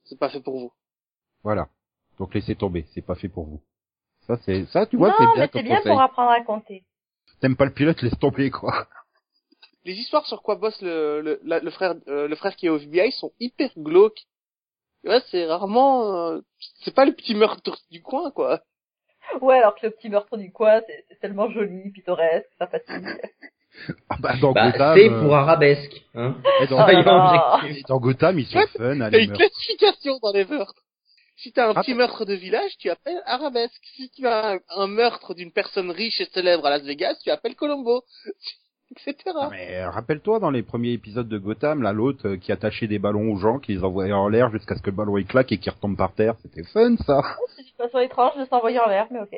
[0.04, 0.72] C'est pas fait pour vous.
[1.42, 1.68] Voilà.
[2.18, 3.60] Donc laissez tomber, c'est pas fait pour vous.
[4.28, 5.92] Ça, c'est ça, tu vois, non, c'est bien mais ton c'est bien conseil.
[5.92, 6.84] pour apprendre à compter.
[7.40, 8.86] T'aimes pas le pilote, laisse tomber quoi.
[9.84, 12.70] Les histoires sur quoi bosse le, le, la- le frère euh, le frère qui est
[12.70, 14.22] au FBI sont hyper glauques.
[15.04, 16.14] Ouais, c'est rarement...
[16.28, 16.40] euh,
[16.82, 18.62] c'est pas le petit meurtre du coin, quoi.
[19.42, 23.06] Ouais, alors que le petit meurtre du coin, c'est c'est tellement joli, pittoresque, ça fatigue.
[24.08, 26.36] Ah bah dans Bah, Gotham, c'est euh, pour arabesque, hein.
[26.60, 27.84] et dans, Ah objectifs.
[27.88, 29.32] dans Gotham, ils sont Ouais, fun, T'as une meurtres.
[29.34, 30.84] classification dans les meurtres.
[31.38, 33.82] Si t'as un Ah, petit meurtre de village, tu appelles arabesque.
[33.96, 37.30] Si tu as un, un meurtre d'une personne riche et célèbre à Las Vegas, tu
[37.30, 38.04] appelles Colombo.
[38.90, 39.14] Etc.
[39.34, 42.86] Non, mais euh, rappelle-toi dans les premiers épisodes de Gotham, là l'autre euh, qui attachait
[42.86, 45.26] des ballons aux gens, qui les envoyait en l'air jusqu'à ce que le ballon il
[45.26, 47.22] claque et qu'il retombe par terre, c'était fun ça.
[47.56, 49.34] C'est une façon étrange de s'envoyer en l'air, mais ok.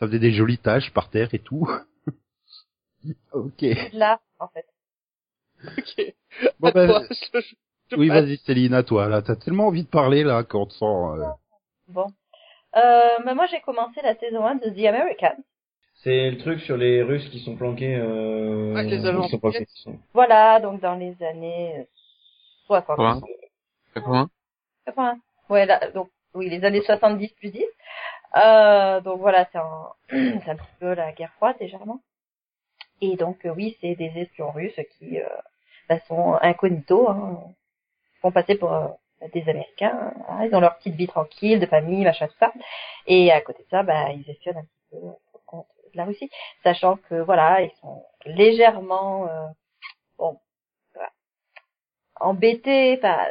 [0.00, 1.68] Ça faisait des jolies taches par terre et tout.
[3.32, 3.64] ok.
[3.92, 4.66] Là, en fait.
[5.78, 6.14] Ok.
[6.58, 7.54] Bon, ben, toi, je- je-
[7.90, 9.08] je oui, vas-y Céline, à toi.
[9.08, 10.84] Là, t'as tellement envie de parler là qu'on te sent.
[10.84, 11.24] euh,
[11.88, 12.06] Bon.
[12.76, 15.36] Euh, mais moi, j'ai commencé la saison 1 de The Americans.
[16.04, 18.74] C'est le truc sur les Russes qui sont planqués, euh...
[18.74, 19.26] Ouais, les Allemands.
[19.28, 21.84] sont planqués, qui sont- Voilà, donc dans les années euh,
[22.66, 22.96] 60.
[23.94, 24.28] 80
[24.86, 25.18] 80.
[25.48, 27.64] Ouais, là, donc, oui, les années 70 plus 10.
[28.36, 29.88] Euh, donc voilà, c'est un,
[30.44, 32.00] c'est un petit peu la guerre froide, légèrement.
[33.00, 35.26] Et donc, euh, oui, c'est des espions russes qui euh,
[35.88, 37.40] bah, sont incognito, hein,
[38.20, 38.88] font passer pour euh,
[39.32, 40.12] des Américains.
[40.28, 40.44] hein.
[40.44, 42.52] ils ont leur petite vie tranquille, de famille, machin, tout ça.
[43.06, 44.96] Et à côté de ça, bah, ils espionnent un petit peu
[45.94, 46.30] de la Russie,
[46.62, 49.46] sachant que, voilà, ils sont légèrement, euh,
[50.18, 50.38] bon,
[52.20, 53.26] embêtés, enfin,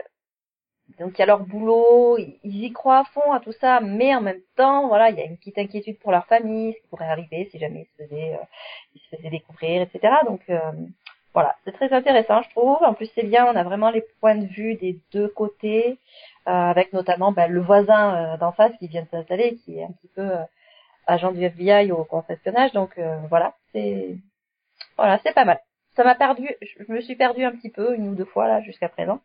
[1.00, 3.80] donc il y a leur boulot, ils ils y croient à fond à tout ça,
[3.82, 6.82] mais en même temps, voilà, il y a une petite inquiétude pour leur famille, ce
[6.82, 8.44] qui pourrait arriver si jamais ils se faisaient, euh,
[8.96, 10.14] ils se faisaient découvrir, etc.
[10.26, 10.60] Donc euh,
[11.34, 12.84] voilà, c'est très intéressant, je trouve.
[12.84, 15.98] En plus, c'est bien, on a vraiment les points de vue des deux côtés,
[16.48, 19.84] euh, avec notamment ben, le voisin euh, d'en face qui vient de s'installer, qui est
[19.84, 20.44] un petit peu euh,
[21.08, 22.72] agent du FBI au confessionnage.
[22.74, 24.18] Donc euh, voilà, c'est
[24.98, 25.60] voilà, c'est pas mal.
[25.96, 28.62] Ça m'a perdu, je me suis perdu un petit peu une ou deux fois là
[28.62, 29.22] jusqu'à présent.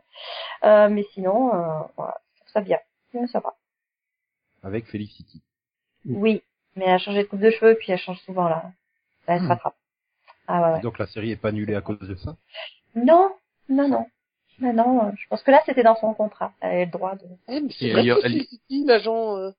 [0.64, 2.79] Euh, mais sinon, euh, voilà, je trouve ça bien.
[3.14, 3.55] Bien, ça va.
[4.62, 5.41] avec Felicity.
[6.05, 6.43] Oui,
[6.77, 8.71] mais elle a changé de coupe de cheveux, puis elle change souvent là.
[9.27, 9.49] Là, elle se Hmm.
[9.49, 9.77] rattrape.
[10.47, 10.81] Ah ouais, ouais.
[10.81, 12.37] Donc la série est pas annulée à cause de ça?
[12.95, 13.35] Non,
[13.69, 14.07] non, non.
[14.61, 16.53] Non, non, euh, je pense que là, c'était dans son contrat.
[16.61, 17.25] Elle a le droit de...
[17.49, 19.37] Eh, mais c'est Et vrai elle- que elle- Felicity, l'agent...
[19.37, 19.51] euh,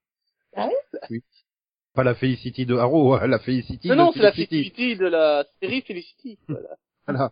[1.99, 4.55] Pas la Felicity de Arrow, hein, la Felicity Non, de non, c'est la Felicity.
[4.71, 6.37] Felicity de la série Felicity.
[6.47, 6.69] Voilà.
[7.07, 7.31] Voilà.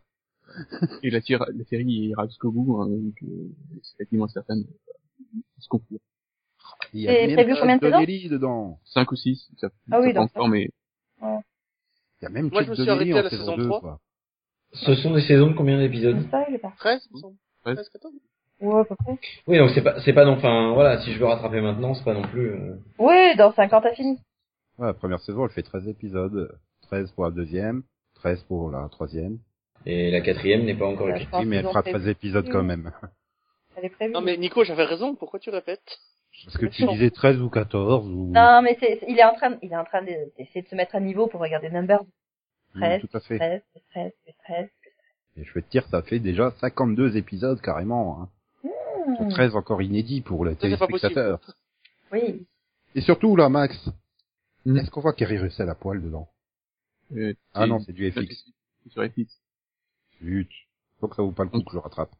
[1.03, 3.27] Et la, tire- la série ira jusqu'au bout, hein, donc euh,
[3.81, 4.65] c'est quasiment certain de
[5.59, 5.99] se conclure.
[6.93, 8.77] Il y a C'est même combien de Donnelly dedans.
[8.85, 10.69] 5 ou 6, ça, Ah oui, ça donc encore, mais
[11.21, 13.43] Il y a même Moi, Chuck je me suis Donnelly arrêté à en la saison
[13.43, 13.79] saison 2, 3.
[13.79, 13.99] quoi.
[14.73, 16.73] Ce sont des saisons de combien d'épisodes Ça, il est pas.
[16.77, 17.35] 13, il me semble.
[17.65, 17.75] Ouais.
[17.75, 18.13] 13, 14
[18.59, 19.17] Ouais, à peu près.
[19.47, 22.03] Oui, donc c'est pas, c'est pas non, enfin, voilà, si je veux rattraper maintenant, c'est
[22.03, 24.17] pas non plus, euh, Oui, dans 50 à fini.
[24.77, 26.57] Ouais, la première saison, elle fait 13 épisodes.
[26.83, 27.83] 13 pour la deuxième,
[28.15, 29.39] 13 pour la troisième.
[29.85, 31.27] et la quatrième n'est pas encore écrite.
[31.33, 31.97] Oui, mais elle fera prévu.
[31.99, 32.91] 13 épisodes quand même.
[33.75, 34.13] Elle est prévue.
[34.13, 35.15] Non, mais Nico, j'avais raison.
[35.15, 35.99] Pourquoi tu répètes?
[36.45, 38.31] Parce que tu disais 13 ou 14 ou...
[38.31, 40.75] Non, mais c'est, il est en train, il est en train de- d'essayer de se
[40.75, 42.03] mettre à niveau pour regarder Numbers.
[42.75, 43.37] Oui, 13, tout à fait.
[43.37, 43.61] 13,
[43.91, 44.11] 13,
[44.45, 44.69] 13.
[45.37, 48.21] Et je vais te dire, ça fait déjà 52 épisodes carrément.
[48.21, 48.29] Hein.
[49.19, 49.29] Hmm.
[49.29, 51.39] 13 encore inédits pour les téléspectateurs.
[52.11, 52.45] Oui.
[52.93, 53.89] Et surtout là, Max,
[54.67, 54.77] Hmm.
[54.77, 56.27] est-ce qu'on voit Kerry Russell à poil dedans
[57.15, 58.19] euh, Ah non, c'est du FX.
[58.83, 59.39] c'est sur FX.
[60.21, 60.49] Zut.
[61.01, 62.11] Donc ça vaut pas le coup que je rattrape.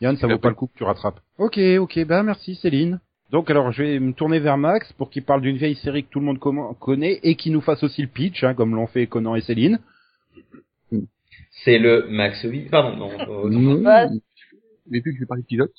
[0.00, 1.20] Yann, ça vaut pas le coup que tu rattrapes.
[1.38, 3.00] Ok, ok, ben merci Céline.
[3.30, 6.10] Donc alors je vais me tourner vers Max pour qu'il parle d'une vieille série que
[6.10, 6.38] tout le monde
[6.78, 9.78] connaît et qui nous fasse aussi le pitch, hein, comme l'ont fait Conan et Céline.
[11.64, 12.68] C'est le Max oui.
[12.68, 13.10] Pardon, non.
[13.46, 14.20] euh, Non,
[14.90, 15.72] mais vu que je vais parler de pilote,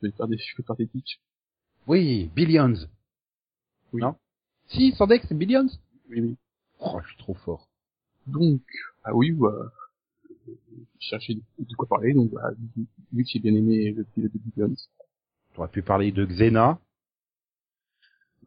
[0.00, 1.18] je vais faire des, je vais faire des pitchs.
[1.88, 2.74] Oui, Billions.
[3.92, 4.00] Oui.
[4.02, 4.14] Non
[4.72, 5.68] Si, Sandex, c'est Billions
[6.10, 6.36] Oui, oui.
[6.80, 7.68] Oh, je suis trop fort.
[8.26, 8.62] Donc,
[9.04, 9.72] ah oui, bah,
[10.46, 10.52] je
[11.08, 12.50] cherchais de, quoi parler, donc bah,
[13.12, 14.74] vu, que j'ai bien aimé le pilote de Billions,
[15.52, 16.78] Tu aurais pu parler de Xena?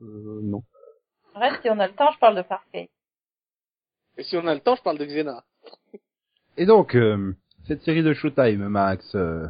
[0.02, 0.64] euh, non.
[1.36, 2.90] Reste, si on a le temps, je parle de Farscape.
[4.18, 5.44] Et si on a le temps, je parle de Xena.
[6.58, 7.36] Et donc, euh,
[7.68, 9.48] cette série de Showtime, Max, euh,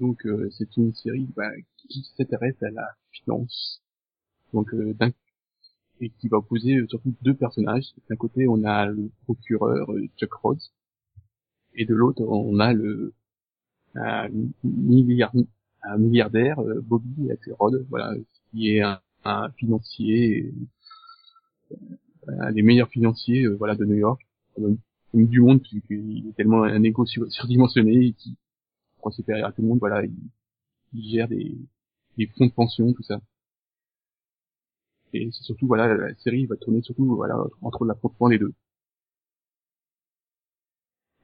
[0.00, 3.82] Donc euh, c'est une série bah, qui s'intéresse à la finance.
[4.52, 5.10] Donc euh, d'un
[6.00, 7.84] et qui va opposer euh, surtout deux personnages.
[8.08, 10.60] D'un côté on a le procureur euh, Chuck Rhodes
[11.74, 13.12] et de l'autre on a le
[13.94, 14.28] un
[14.62, 15.34] milliard-
[15.82, 18.14] un milliardaire euh, Bobby Axelrod, voilà,
[18.50, 20.52] qui est un, un financier,
[22.28, 24.20] un des meilleurs financiers voilà de New York,
[24.58, 28.36] même du monde puisqu'il est tellement un égo sur- surdimensionné et qui
[28.98, 30.12] croit supérieur à tout le monde, voilà, il,
[30.92, 31.56] il gère des,
[32.18, 33.20] des fonds de pension, tout ça.
[35.12, 38.52] Et c'est surtout, voilà, la série va tourner surtout, voilà, entre l'affrontement des deux.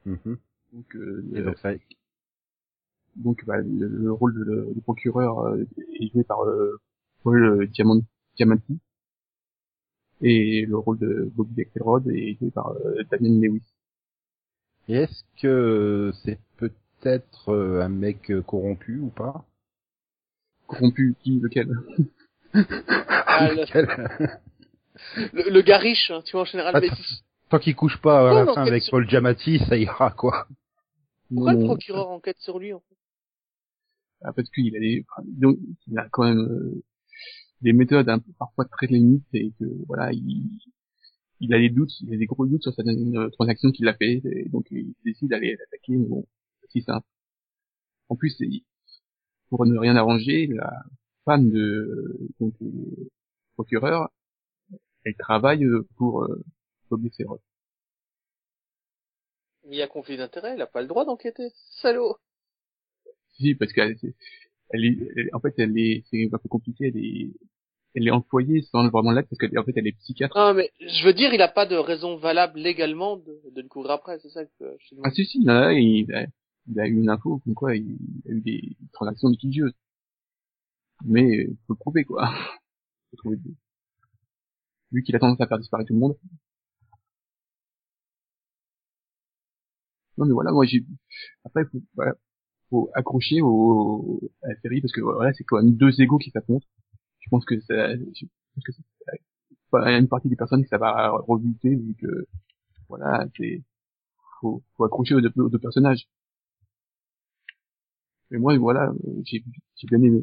[0.04, 0.38] mhm.
[0.72, 1.72] Donc, euh, Et donc ça,
[3.16, 5.64] donc bah, le, le rôle de, du procureur euh,
[6.00, 6.78] est joué par euh,
[7.22, 8.02] Paul euh, Diamant-
[8.36, 8.78] Diamanti.
[10.20, 13.62] Et le rôle de Bobby Axelrod est joué par euh, Daniel Lewis.
[14.88, 19.44] et est-ce que c'est peut-être euh, un mec euh, corrompu ou pas?
[20.68, 21.68] Corrompu, qui, lequel?
[23.26, 24.40] Ah, le, Quel-
[25.32, 26.74] le, le gars riche, hein, tu vois, en général.
[26.76, 26.86] Attends.
[26.90, 29.76] Mais si- Tant qu'il couche pas à la non, fin avec sur- Paul Giamatti, ça
[29.76, 30.48] ira quoi.
[31.28, 32.96] pourquoi Non, le procureur enquête sur lui, en fait
[34.22, 36.82] Ah, parce qu'il a des, enfin, donc, il a quand même euh,
[37.60, 40.48] des méthodes un peu parfois très limites et que voilà, il,
[41.40, 43.94] il a des doutes, il a des gros doutes sur certaines euh, transactions qu'il a
[43.94, 45.96] fait et donc il décide d'aller l'attaquer.
[45.96, 46.26] mais Bon,
[46.72, 47.06] c'est simple.
[48.08, 48.36] En plus,
[49.50, 50.82] pour ne rien arranger, la
[51.26, 53.10] femme de donc le
[53.56, 54.08] procureur,
[55.04, 56.42] elle travaille euh, pour euh,
[56.90, 57.40] Bobby Serrot.
[59.68, 61.50] Il y a conflit d'intérêt, il a pas le droit d'enquêter.
[61.82, 62.16] Salaud
[63.34, 63.96] Si, parce qu'elle
[64.70, 67.30] elle est, elle- en fait, elle est, c'est un peu compliqué, elle est,
[67.94, 70.36] elle est employée sans vraiment l'être parce qu'en fait, elle est psychiatre.
[70.36, 73.68] Non, mais je veux dire, il a pas de raison valable légalement de, de le
[73.68, 76.26] couvrir après, c'est ça que je Ah si si, là, il, a,
[76.68, 77.96] il a eu une info comme quoi il,
[78.28, 79.72] a eu des transactions litigieuses.
[81.04, 82.28] Mais euh, faut le prouver quoi.
[83.10, 83.54] Faut trouver des-
[84.90, 86.16] Vu qu'il a tendance à faire disparaître tout le monde.
[90.18, 90.84] Non mais voilà, moi j'ai
[91.44, 92.14] après faut, voilà,
[92.70, 96.30] faut accrocher au, à la série parce que voilà c'est quand même deux égaux qui
[96.30, 96.66] s'affrontent.
[97.20, 98.80] Je pense que ça, je pense que ça,
[99.98, 102.26] une partie des personnes que ça va rebuter vu que
[102.88, 103.62] voilà c'est
[104.40, 106.08] faut, faut accrocher aux deux, aux deux personnages.
[108.30, 108.92] Mais moi, voilà,
[109.24, 109.42] j'ai
[109.76, 110.22] j'ai bien aimé.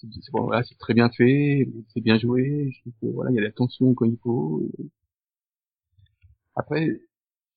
[0.00, 2.70] C'est bon, voilà, très bien fait, c'est bien joué.
[2.72, 4.62] Je trouve que, voilà, il y a la tension comme il faut.
[6.54, 7.00] Après,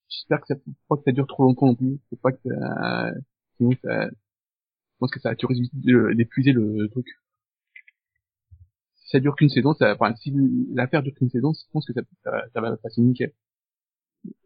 [0.10, 0.56] j'espère que ça,
[0.88, 2.00] pas que ça dure trop longtemps non plus.
[2.10, 3.14] Faut pas que ça,
[3.58, 4.16] sinon ça, je
[5.00, 7.08] pense que ça, tu risques d'épuiser le truc.
[8.96, 10.34] Si ça dure qu'une saison, ça, enfin, si
[10.74, 13.34] l'affaire dure qu'une saison, je pense que ça, ça, ça va passer nickel.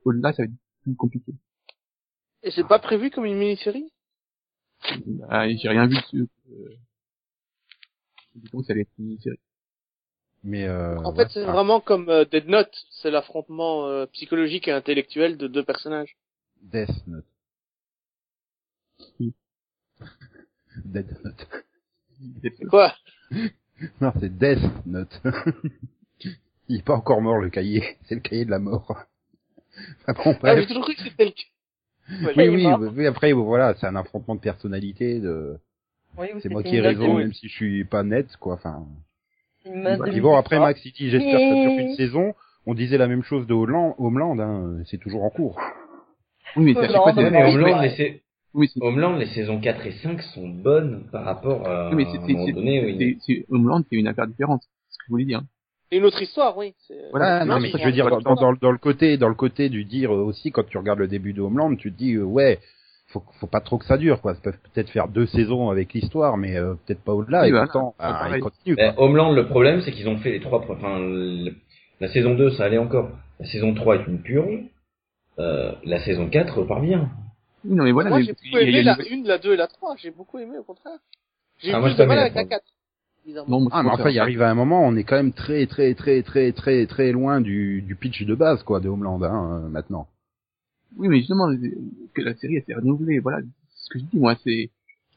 [0.04, 1.34] Au-delà, ça va être plus compliqué.
[2.44, 3.92] Et c'est pas prévu comme une mini-série?
[5.30, 6.28] Ah, j'ai rien vu dessus.
[8.36, 9.40] Disons que ça allait être une série.
[10.44, 11.26] Mais euh, En ouais.
[11.26, 15.48] fait, c'est Ah, vraiment comme euh, Dead Note, c'est l'affrontement euh, psychologique et intellectuel de
[15.48, 16.18] deux personnages.
[16.62, 17.26] Death Note.
[19.20, 19.34] Oui.
[20.86, 21.48] Dead Note.
[22.42, 22.96] C'est quoi?
[24.02, 25.22] Non, c'est Death Note.
[26.70, 29.06] Il est pas encore mort le cahier, c'est le cahier de la mort.
[30.08, 31.32] Ah bon, Ah, j'ai toujours cru que c'était le
[32.26, 35.20] Ouais, Oui, oui, oui, après, voilà, c'est un affrontement de personnalité.
[35.20, 35.60] De...
[36.18, 38.56] Oui, C'est moi qui ai raison, même si je suis pas net, quoi.
[38.56, 38.86] Enfin.
[39.64, 40.60] Puis bon, après.
[40.60, 42.34] Max City, j'espère que ça dure une saison.
[42.68, 45.60] On disait la même chose de Homeland, Homeland hein, c'est toujours en cours.
[46.56, 48.22] Oui, mais c'est c'est- Homeland, les,
[48.54, 52.06] oui, c'est- Homeland, les saisons 4 et 5 sont bonnes par rapport à, oui, mais
[52.12, 52.96] c'est, un c'est, moment c'est, donné.
[52.98, 54.62] c'est, c'est- Homeland, c'est une affaire différente.
[54.64, 55.42] C'est ce que je voulais dire.
[55.92, 56.74] Et une autre histoire, oui.
[56.88, 58.78] c'est- Voilà, non, non, mais ils je veux dire, ils dans, sont- dans, dans le
[58.80, 61.92] côté, dans le côté du dire aussi, quand tu regardes le début de Homeland, tu
[61.92, 62.60] te dis, euh, ouais,
[63.20, 64.36] faut, faut pas trop que ça dure, quoi.
[64.36, 67.42] Ça peut peut-être faire deux saisons avec l'histoire, mais euh, peut-être pas au-delà.
[67.42, 68.34] Oui, et voilà, pourtant, bah, pareil.
[68.38, 68.76] il continue.
[68.76, 68.94] Ben.
[68.98, 71.54] Homeland, le problème, c'est qu'ils ont fait les trois, enfin, le-
[72.02, 73.10] la saison 2, ça allait encore.
[73.40, 74.60] La saison 3 est une purge.
[75.40, 77.10] Euh, la saison 4 repart bien.
[77.66, 79.58] Non, mais voilà, moi, mais j'ai beaucoup aimé a la une- 1, la 2 et
[79.58, 79.96] la 3.
[79.98, 81.00] J'ai beaucoup aimé, au contraire.
[81.60, 82.64] J'ai Ah, eu moi, plus de mal aimé avec la la 4.
[83.26, 83.60] Bizarrement.
[83.60, 85.94] Non, Ah, mais enfin, il arrive à un moment, on est quand même très, très,
[85.96, 89.62] très, très, très, très, très loin du, du pitch de base, quoi, de Homeland, hein,
[89.66, 90.08] euh, maintenant.
[90.98, 91.48] Oui, mais justement,
[92.14, 93.40] que la série, elle s'est renouvelée, voilà.
[93.76, 94.70] Ce que je dis, moi, c'est,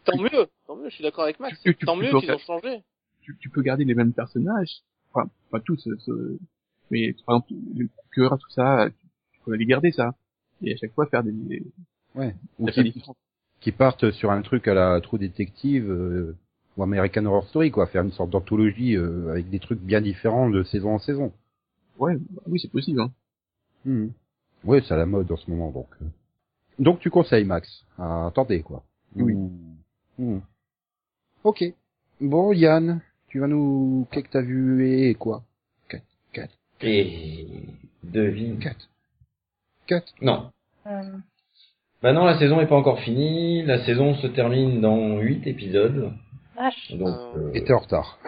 [0.05, 0.31] Tant mieux,
[0.67, 1.61] tant mieux, je suis d'accord avec Max.
[1.63, 2.83] Tu- tu- tant tu mieux qu'ils ont changé.
[3.21, 4.79] tu, tu peux garder les mêmes personnages.
[5.13, 6.39] Enfin, pas tous, euh, ce-
[6.91, 8.89] Mais par exemple, le cœur, tout ça,
[9.33, 10.15] tu peux les garder ça.
[10.63, 11.63] Et à chaque fois faire des, des
[12.15, 12.35] Ouais.
[12.59, 13.03] Ou qui,
[13.61, 16.35] qui partent sur un truc à la True Detective euh,
[16.79, 17.87] ou American Horror Story, quoi.
[17.87, 21.33] Faire une sorte d'anthologie euh, avec des trucs bien différents de saison en saison.
[21.99, 23.01] Ouais, bah oui, c'est possible.
[23.03, 23.13] Hein.
[23.85, 24.13] Mhm.
[24.65, 25.89] Ouais, c'est à la mode en ce moment, donc.
[26.03, 26.07] euh.
[26.79, 28.83] Donc tu conseilles, Max, à tenter, quoi.
[29.17, 29.35] Oui.
[30.19, 30.43] Mhm.
[31.45, 31.65] Ok.
[32.21, 34.07] Bon, Yann, tu vas nous...
[34.11, 35.43] Qu'est-ce que t'as vu et quoi?
[35.89, 36.05] Quatre.
[36.33, 36.55] Quatre.
[36.83, 37.47] Et
[38.03, 38.59] devine.
[38.59, 38.89] Quatre.
[39.87, 40.13] Quatre.
[40.21, 40.51] Non.
[40.87, 41.03] Euh,
[42.03, 43.63] Bah non, la saison est pas encore finie.
[43.65, 46.13] La saison se termine dans 8 épisodes.
[46.57, 46.93] vache.
[46.93, 48.19] Donc, Euh, euh, Et t'es en retard.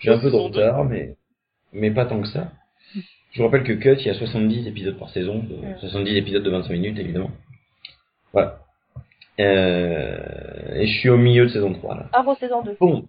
[0.00, 1.16] J'ai un peu de retard, mais,
[1.72, 2.52] mais pas tant que ça.
[3.32, 5.38] Je vous rappelle que Cut, il y a 70 épisodes par saison.
[5.38, 5.76] de- Ouais.
[5.80, 7.30] 70 épisodes de 25 minutes, évidemment.
[8.32, 8.58] Voilà.
[9.40, 12.08] Euh, et je suis au milieu de saison 3, là.
[12.12, 12.76] Arrow saison 2.
[12.78, 13.08] Bon.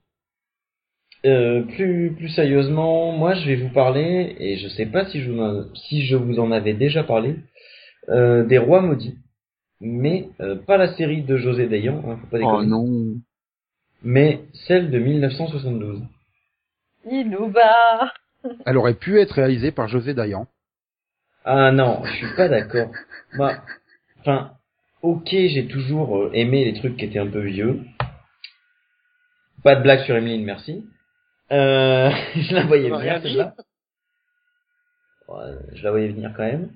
[1.26, 5.32] Euh, plus, plus sérieusement, moi je vais vous parler, et je sais pas si je
[5.32, 7.36] vous en, si je vous en avais déjà parlé,
[8.10, 9.18] euh, des Rois Maudits.
[9.80, 13.16] Mais euh, pas la série de José Dayan, hein, faut pas Oh déconner, non.
[14.04, 16.02] mais celle de 1972.
[17.10, 18.12] Inouba.
[18.66, 20.48] Elle aurait pu être réalisée par José Dayan.
[21.46, 22.90] Ah non, je suis pas d'accord.
[23.34, 23.56] Moi,
[24.22, 24.52] enfin,
[25.02, 27.82] ok, j'ai toujours euh, aimé les trucs qui étaient un peu vieux.
[29.64, 30.86] Pas de blague sur Emeline, merci.
[31.52, 33.56] Euh, je la voyais venir, celle-là.
[35.74, 36.70] Je la voyais venir quand même.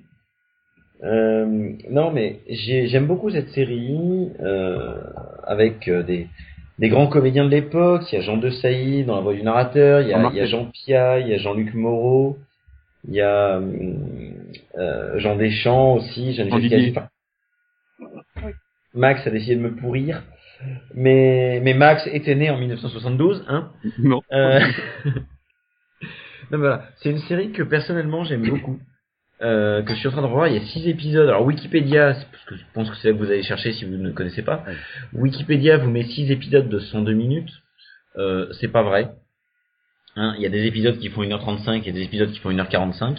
[1.04, 1.46] Euh,
[1.90, 5.00] non, mais j'ai- j'aime beaucoup cette série euh,
[5.44, 6.28] avec euh, des,
[6.78, 8.10] des grands comédiens de l'époque.
[8.12, 10.00] Il y a Jean de Sailly dans la voix du narrateur.
[10.02, 12.38] Il y a, Remarque- il y a Jean Pia, il y a Jean-Luc Moreau.
[13.08, 13.96] Il y a hum,
[14.76, 16.32] euh, Jean Deschamps aussi.
[16.32, 16.80] Didier.
[16.80, 17.08] Giffard.
[18.94, 20.22] Max a décidé de me pourrir.
[20.94, 23.70] Mais, mais Max était né en 1972, hein.
[23.98, 24.22] Non.
[24.32, 24.58] Euh...
[26.50, 26.84] non, voilà.
[26.96, 28.78] C'est une série que personnellement j'aime beaucoup.
[29.40, 30.48] Euh, que je suis en train de revoir.
[30.48, 31.28] Il y a six épisodes.
[31.28, 33.96] Alors Wikipédia, parce que je pense que c'est là que vous allez chercher si vous
[33.96, 34.64] ne connaissez pas.
[35.12, 37.50] Wikipédia vous met six épisodes de 102 minutes.
[38.16, 39.12] Euh, c'est pas vrai.
[40.16, 43.18] Hein, il y a des épisodes qui font 1h35 et des épisodes qui font 1h45.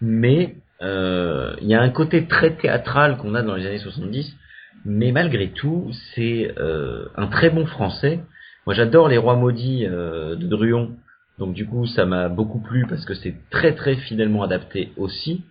[0.00, 4.36] Mais euh, il y a un côté très théâtral qu'on a dans les années 70.
[4.84, 8.20] Mais malgré tout, c'est euh, un très bon français.
[8.66, 10.96] Moi, j'adore les Rois maudits euh, de Druon.
[11.38, 15.44] Donc du coup, ça m'a beaucoup plu parce que c'est très très fidèlement adapté aussi.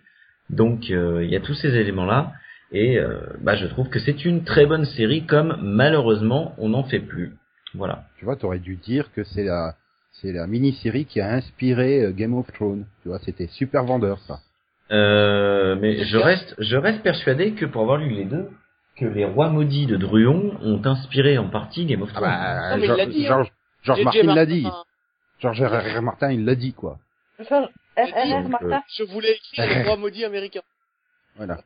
[0.49, 2.34] Donc euh, il y a tous ces éléments-là.
[2.71, 6.84] Et euh, bah, je trouve que c'est une très bonne série, comme malheureusement on n'en
[6.84, 7.34] fait plus.
[7.75, 8.05] Voilà.
[8.17, 9.75] Tu vois, t'aurais dû dire que c'est la,
[10.13, 12.86] c'est la mini-série qui a inspiré euh, Game of Thrones.
[13.01, 14.39] Tu vois, c'était super vendeur, ça.
[14.91, 18.49] Euh, mais je reste, je reste persuadé que pour avoir lu les deux,
[18.97, 22.29] que les Rois maudits de Druon ont inspiré en partie Game of Ah Thrones.
[22.29, 23.27] bah, Non, mais il George, dit, hein.
[23.27, 23.51] George,
[23.84, 24.05] George J.J.
[24.05, 24.67] Martin l'a dit.
[25.43, 25.97] George R.
[25.97, 26.01] R.
[26.01, 26.99] Martin, il l'a dit, quoi.
[27.37, 27.67] George
[27.97, 28.47] R.R.
[28.47, 28.81] Martin.
[28.95, 30.61] Je voulais écrire les rois maudits américains.
[31.35, 31.57] Voilà.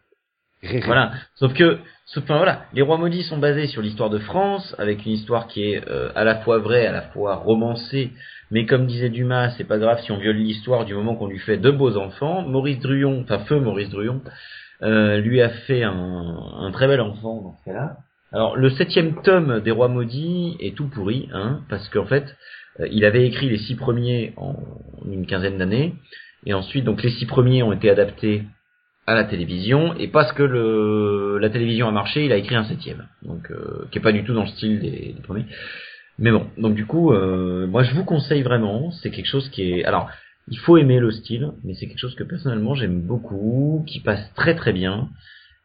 [0.86, 1.12] Voilà.
[1.36, 5.06] Sauf que, sauf, enfin, voilà, les rois maudits sont basés sur l'histoire de France, avec
[5.06, 8.12] une histoire qui est euh, à la fois vraie, à la fois romancée.
[8.50, 11.38] Mais comme disait Dumas, c'est pas grave si on viole l'histoire du moment qu'on lui
[11.38, 12.42] fait de beaux enfants.
[12.42, 14.22] Maurice Druon, enfin feu Maurice Druon,
[14.82, 15.94] euh, lui a fait un,
[16.62, 17.98] un très bel enfant dans ce cas-là.
[18.32, 22.36] Alors le septième tome des rois maudits est tout pourri, hein, parce qu'en fait, euh,
[22.92, 24.56] il avait écrit les six premiers en
[25.06, 25.96] une quinzaine d'années,
[26.46, 28.44] et ensuite donc les six premiers ont été adaptés
[29.06, 30.44] à la télévision et parce que
[31.42, 34.24] la télévision a marché, il a écrit un septième, donc euh, qui est pas du
[34.24, 35.46] tout dans le style des, des premiers.
[36.20, 39.72] Mais bon, donc du coup, euh, moi je vous conseille vraiment, c'est quelque chose qui
[39.72, 40.10] est alors
[40.50, 44.34] il faut aimer le style, mais c'est quelque chose que personnellement j'aime beaucoup, qui passe
[44.36, 45.10] très très bien.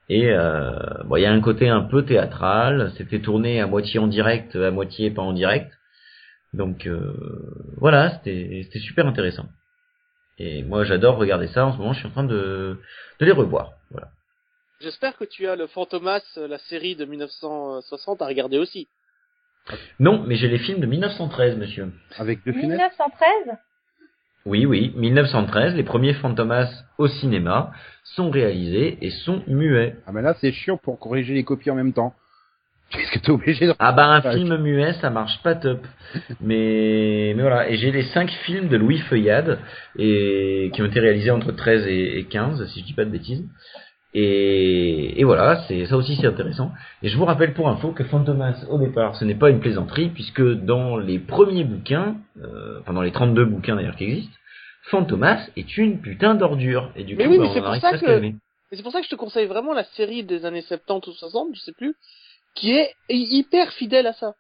[0.08, 0.72] Et euh,
[1.04, 2.92] bon, il y a un côté un peu théâtral.
[2.96, 5.70] C'était tourné à moitié en direct, à moitié pas en direct.
[6.53, 7.14] Donc euh,
[7.78, 9.46] voilà, c'était c'était super intéressant.
[10.38, 11.66] Et moi j'adore regarder ça.
[11.66, 12.78] En ce moment, je suis en train de
[13.20, 13.72] de les revoir.
[13.90, 14.09] Voilà.
[14.80, 18.88] J'espère que tu as le Fantomas, euh, la série de 1960 à regarder aussi.
[20.00, 21.92] Non, mais j'ai les films de 1913, monsieur.
[22.18, 22.68] Avec deux fenêtres.
[22.68, 23.57] 1913
[24.44, 27.70] Oui, oui, 1913, les premiers Fantomas au cinéma
[28.03, 29.98] sont réalisés et sont muets.
[30.05, 32.12] Ah, mais là, c'est chiant pour corriger les copies en même temps.
[32.93, 33.74] Qu'est-ce que t'es obligé de...
[33.78, 34.36] Ah bah un Ouais.
[34.36, 35.80] film muet, ça marche pas top.
[36.40, 39.59] Mais, mais voilà, et j'ai les cinq films de Louis Feuillade
[39.99, 43.11] et qui ont été réalisés entre 13 et, et 15, si je dis pas de
[43.11, 43.45] bêtises.
[44.14, 46.70] Et, et voilà, c'est ça aussi c'est intéressant.
[47.03, 50.11] Et je vous rappelle pour info que Fantomas au départ, ce n'est pas une plaisanterie
[50.11, 54.34] puisque dans les premiers bouquins, euh, enfin dans les 32 bouquins d'ailleurs qui existent,
[54.90, 56.90] Fantomas est une putain d'ordure.
[56.95, 58.20] Et du Mais coup, oui, bah, mais on c'est pour arrive ça que-
[58.72, 61.49] c'est pour ça que je te conseille vraiment la série des années 70 ou 60,
[61.55, 61.95] je sais plus,
[62.55, 64.34] qui est hyper fidèle à ça.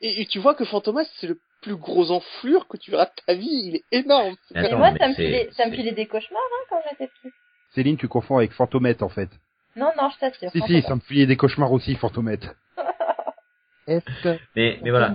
[0.00, 3.10] Et, et tu vois que Fantomas, c'est le plus gros enflure que tu verras de
[3.26, 3.48] ta vie.
[3.50, 4.36] Il est énorme.
[4.54, 7.08] Mais Attends, moi, mais ça me, filait, ça me filait des cauchemars hein, quand j'étais
[7.08, 7.34] petite.
[7.74, 9.30] Céline, tu confonds avec Fantomètre en fait.
[9.74, 10.50] Non, non, je t'assure.
[10.50, 11.96] Si, si, ça me filait des cauchemars aussi,
[13.86, 15.12] que Mais, mais voilà.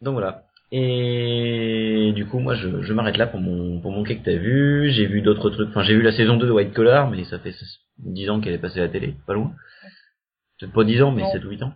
[0.00, 0.44] Donc voilà.
[0.70, 4.36] Et du coup, moi, je, je m'arrête là pour mon pour mon quai que t'as
[4.36, 4.90] vu.
[4.90, 5.68] J'ai vu d'autres trucs.
[5.68, 7.52] Enfin, j'ai vu la saison 2 de White Collar, mais ça fait
[7.98, 9.52] 10 ans qu'elle est passée à la télé, pas loin.
[10.62, 11.32] Peut-être pas 10 ans, mais Non.
[11.32, 11.72] 7 ou 8 ans.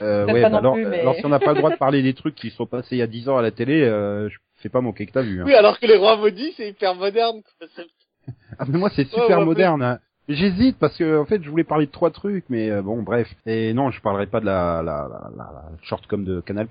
[0.00, 1.76] Euh, ouais, bah non alors, plus, mais- alors si on n'a pas le droit de
[1.76, 4.28] parler des trucs qui sont passés il y a 10 ans à la télé, euh,
[4.28, 5.40] je fais pas mon que t'as vu.
[5.40, 5.44] Hein.
[5.46, 7.40] Oui, alors que les rois maudits, c'est hyper moderne.
[7.58, 7.68] quoi.
[7.76, 7.86] C'est-
[8.58, 9.82] Ah mais moi c'est super ouais, moderne.
[9.82, 9.98] hein.
[10.28, 13.28] J'hésite parce que en fait je voulais parler de trois trucs, mais euh, bon bref.
[13.46, 16.66] Et non, je parlerai pas de la la, la, la, la shortcom de Canal+.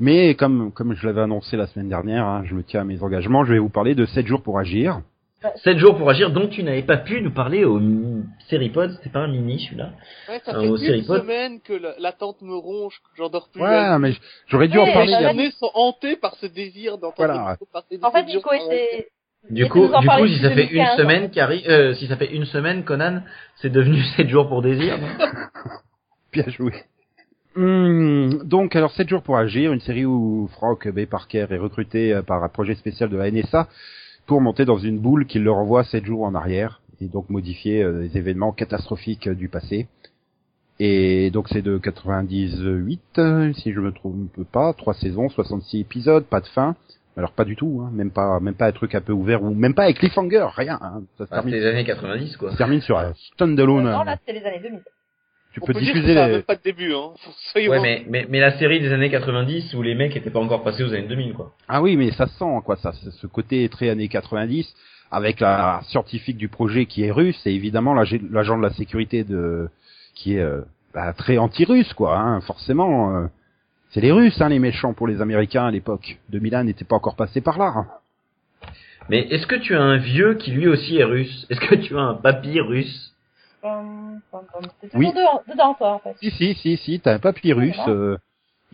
[0.00, 3.02] Mais comme comme je l'avais annoncé la semaine dernière, hein, je me tiens à mes
[3.02, 3.44] engagements.
[3.44, 5.00] Je vais vous parler de 7 jours pour agir.
[5.64, 7.80] 7 jours pour agir, dont tu n'avais pas pu nous parler au
[8.48, 9.90] Seripod, c'était pas un mini celui-là.
[10.28, 13.62] Ouais, ça Ah, fait une semaine que la- l'attente me ronge, que j'en dors plus.
[13.62, 14.12] Ouais, mais
[14.48, 15.12] j'aurais dû en parler.
[15.18, 17.56] Les journées sont hantées par ce désir d'entendre Voilà.
[18.02, 19.08] En fait, Nico était...
[19.50, 22.32] Du coup, du coup, si ça fait une 2015, semaine, Carrie, euh, si ça fait
[22.32, 23.22] une semaine, Conan,
[23.56, 24.96] c'est devenu 7 jours pour désir.
[26.32, 26.72] Bien joué.
[27.56, 31.04] Hum, donc, alors 7 jours pour agir, une série où Frank B.
[31.06, 33.68] Parker est recruté euh, par un projet spécial de la NSA
[34.26, 37.82] pour monter dans une boule qui le renvoie 7 jours en arrière et donc modifier
[37.82, 39.88] euh, les événements catastrophiques euh, du passé.
[40.80, 46.24] Et donc c'est de 98, euh, si je me trompe pas, trois saisons, 66 épisodes,
[46.24, 46.76] pas de fin.
[47.16, 49.52] Alors pas du tout, hein, même pas, même pas un truc un peu ouvert ou
[49.54, 50.78] même pas avec cliffhanger, rien.
[50.80, 51.02] hein.
[51.18, 52.48] Ça se Ah, termine, C'était les années 90, quoi.
[52.48, 53.84] ça se termine sur un standalone.
[53.84, 54.80] Non, là, c'était les années 2000.
[55.52, 57.10] Tu peux diffuser les, même pas de début, hein.
[57.68, 60.62] Ouais, mais, mais, mais la série des années 90 où les mecs étaient pas encore
[60.62, 61.52] passés aux années 2000, quoi.
[61.68, 64.74] Ah oui, mais ça se sent quoi, ça, ce côté très années 90
[65.10, 69.24] avec la scientifique du projet qui est russe et évidemment l'ag- l'agent de la sécurité
[69.24, 69.68] de
[70.14, 70.62] qui est euh,
[70.94, 73.14] bah, très anti-russe quoi, hein, forcément.
[73.16, 73.26] euh,
[73.90, 76.18] c'est les Russes hein, les méchants pour les Américains à l'époque.
[76.30, 77.72] 2001 n'était pas encore passé par là.
[77.76, 77.86] hein.
[79.10, 81.46] Mais est-ce que tu as un vieux qui lui aussi est russe?
[81.50, 83.11] Est-ce que tu as un papy russe?
[83.62, 85.06] C'est Oui.
[85.10, 86.16] toujours dedans, dedans, toi, en fait.
[86.20, 87.76] Si si si si, t'as un papy russe.
[87.76, 87.92] Voilà.
[87.92, 88.16] euh,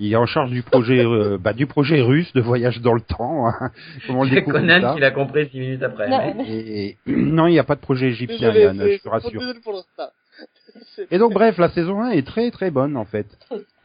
[0.01, 3.01] il est en charge du projet euh, bah, du projet russe de voyage dans le
[3.01, 3.49] temps.
[3.49, 3.71] hein.
[4.07, 6.09] Comment on le C'est découvre Conan qui l'a compris 6 minutes après.
[6.09, 8.99] Non, mais- mais- Et non, il n'y a pas de projet égyptien, Yann, je c'est
[9.01, 9.41] te rassure.
[9.41, 10.11] désolé pour ça.
[10.95, 13.27] C'est- Et donc bref, la saison 1 est très très bonne en fait.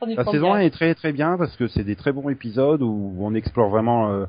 [0.05, 2.81] La saison de 1 est très très bien parce que c'est des très bons épisodes
[2.83, 4.25] où on explore vraiment euh,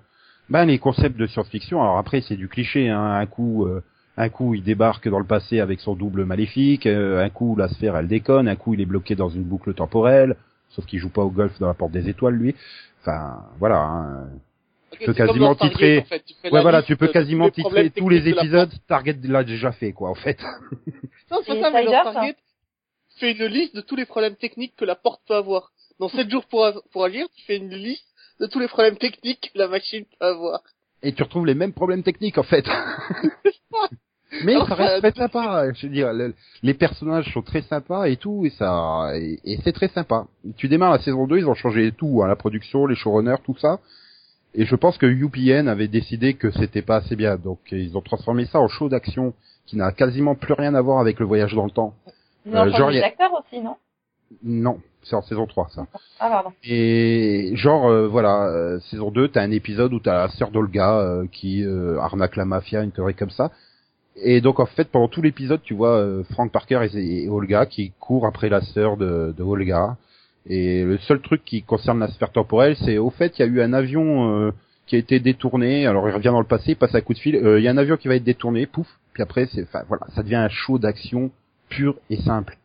[0.48, 1.82] ben, les concepts de science-fiction.
[1.82, 3.02] Alors après c'est du cliché, hein.
[3.02, 3.82] un coup euh,
[4.16, 7.68] un coup il débarque dans le passé avec son double maléfique, euh, un coup la
[7.68, 10.36] sphère elle déconne, un coup il est bloqué dans une boucle temporelle,
[10.70, 12.54] sauf qu'il joue pas au golf dans la porte des étoiles lui.
[13.00, 13.78] Enfin voilà.
[13.80, 14.28] hein.
[14.92, 16.22] Ok, peux quasiment titrer- en fait.
[16.24, 19.18] Tu fais Ouais voilà, liste tu peux quasiment tous titrer tous les la épisodes, Target
[19.24, 20.38] l'a déjà fait quoi en fait.
[21.30, 21.84] Non, c'est ça, mais
[23.14, 25.72] tu fais une liste de tous les problèmes techniques que la porte peut avoir.
[25.98, 28.06] Dans 7 jours pour, pour agir, tu fais une liste
[28.40, 30.62] de tous les problèmes techniques que la machine peut avoir.
[31.02, 32.66] et tu retrouves les mêmes problèmes techniques en fait.
[34.42, 35.72] Mais ça reste très sympa.
[35.72, 39.58] Je veux dire, le- les personnages sont très sympas et tout, et ça, et, et
[39.62, 40.26] c'est très sympa.
[40.56, 43.56] Tu démarres la saison 2, ils ont changé tout, hein, la production, les showrunners, tout
[43.58, 43.78] ça.
[44.54, 48.00] Et je pense que UPN avait décidé que c'était pas assez bien, donc ils ont
[48.00, 49.34] transformé ça en show d'action
[49.66, 51.94] qui n'a quasiment plus rien à voir avec le voyage dans le temps.
[52.46, 53.76] Ils ont Euh, genre, changé il y a- d'acteur aussi, non?
[54.42, 55.86] Non, c'est en saison 3 ça.
[56.20, 56.52] Ah, pardon.
[56.62, 60.98] Et genre euh, voilà, euh, saison 2, t'as un épisode où t'as la sœur d'Olga
[61.00, 63.50] euh, qui euh, arnaque la mafia, une théorie comme ça.
[64.16, 67.92] Et donc en fait pendant tout l'épisode, tu vois euh, Frank Parker et, Olga qui
[67.98, 69.96] courent après la sœur de, de Olga.
[70.46, 73.48] Et le seul truc qui concerne la sphère temporelle, c'est au fait il y a
[73.48, 74.50] eu un avion euh,
[74.86, 75.86] qui a été détourné.
[75.86, 77.36] Alors il revient dans le passé, il passe un coup de fil.
[77.36, 78.88] euh, Il y a un avion qui va être détourné, pouf.
[79.12, 81.30] Puis après c'est, voilà, ça devient un show d'action
[81.68, 82.58] pur et simple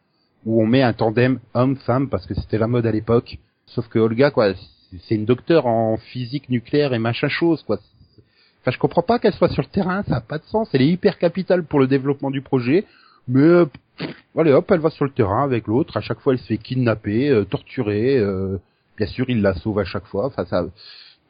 [0.46, 3.38] où on met un tandem homme-femme parce que c'était la mode à l'époque.
[3.66, 4.54] Sauf que Olga, quoi,
[5.08, 7.80] c'est une docteure en physique nucléaire et machin chose, quoi.
[8.62, 10.70] Enfin, je comprends pas qu'elle soit sur le terrain, ça a pas de sens.
[10.74, 12.86] Elle est hyper capitale pour le développement du projet,
[13.28, 13.66] mais euh,
[14.38, 15.96] allez hop, elle va sur le terrain avec l'autre.
[15.98, 18.18] À chaque fois, elle se fait kidnapper, euh, torturer.
[18.18, 18.58] euh,
[18.98, 20.26] bien sûr, il la sauve à chaque fois.
[20.26, 20.66] Enfin, ça.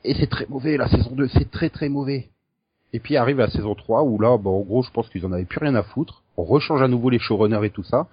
[0.03, 2.29] Et c'est très mauvais la saison 2, c'est très très mauvais.
[2.93, 5.31] Et puis arrive la saison 3 où là, bon, en gros, je pense qu'ils en
[5.31, 6.23] avaient plus rien à foutre.
[6.37, 8.07] On rechange à nouveau les showrunners et tout ça.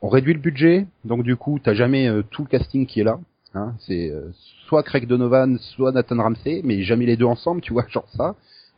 [0.00, 3.04] On réduit le budget, donc du coup, t'as jamais euh, tout le casting qui est
[3.04, 3.18] là.
[3.54, 4.30] Hein, c'est euh,
[4.66, 8.34] soit Craig Donovan, soit Nathan Ramsey, mais jamais les deux ensemble, tu vois, genre ça.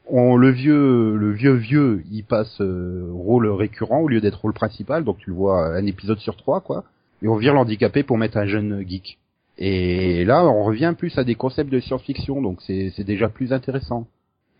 [0.06, 4.52] On, le vieux, le vieux vieux, il passe euh, rôle récurrent au lieu d'être rôle
[4.52, 6.84] principal, donc tu le vois un épisode sur trois, quoi.
[7.22, 9.18] Et on vire l'handicapé pour mettre un jeune geek.
[9.56, 14.08] Et là, on revient plus à des concepts de science-fiction, donc c'est déjà plus intéressant.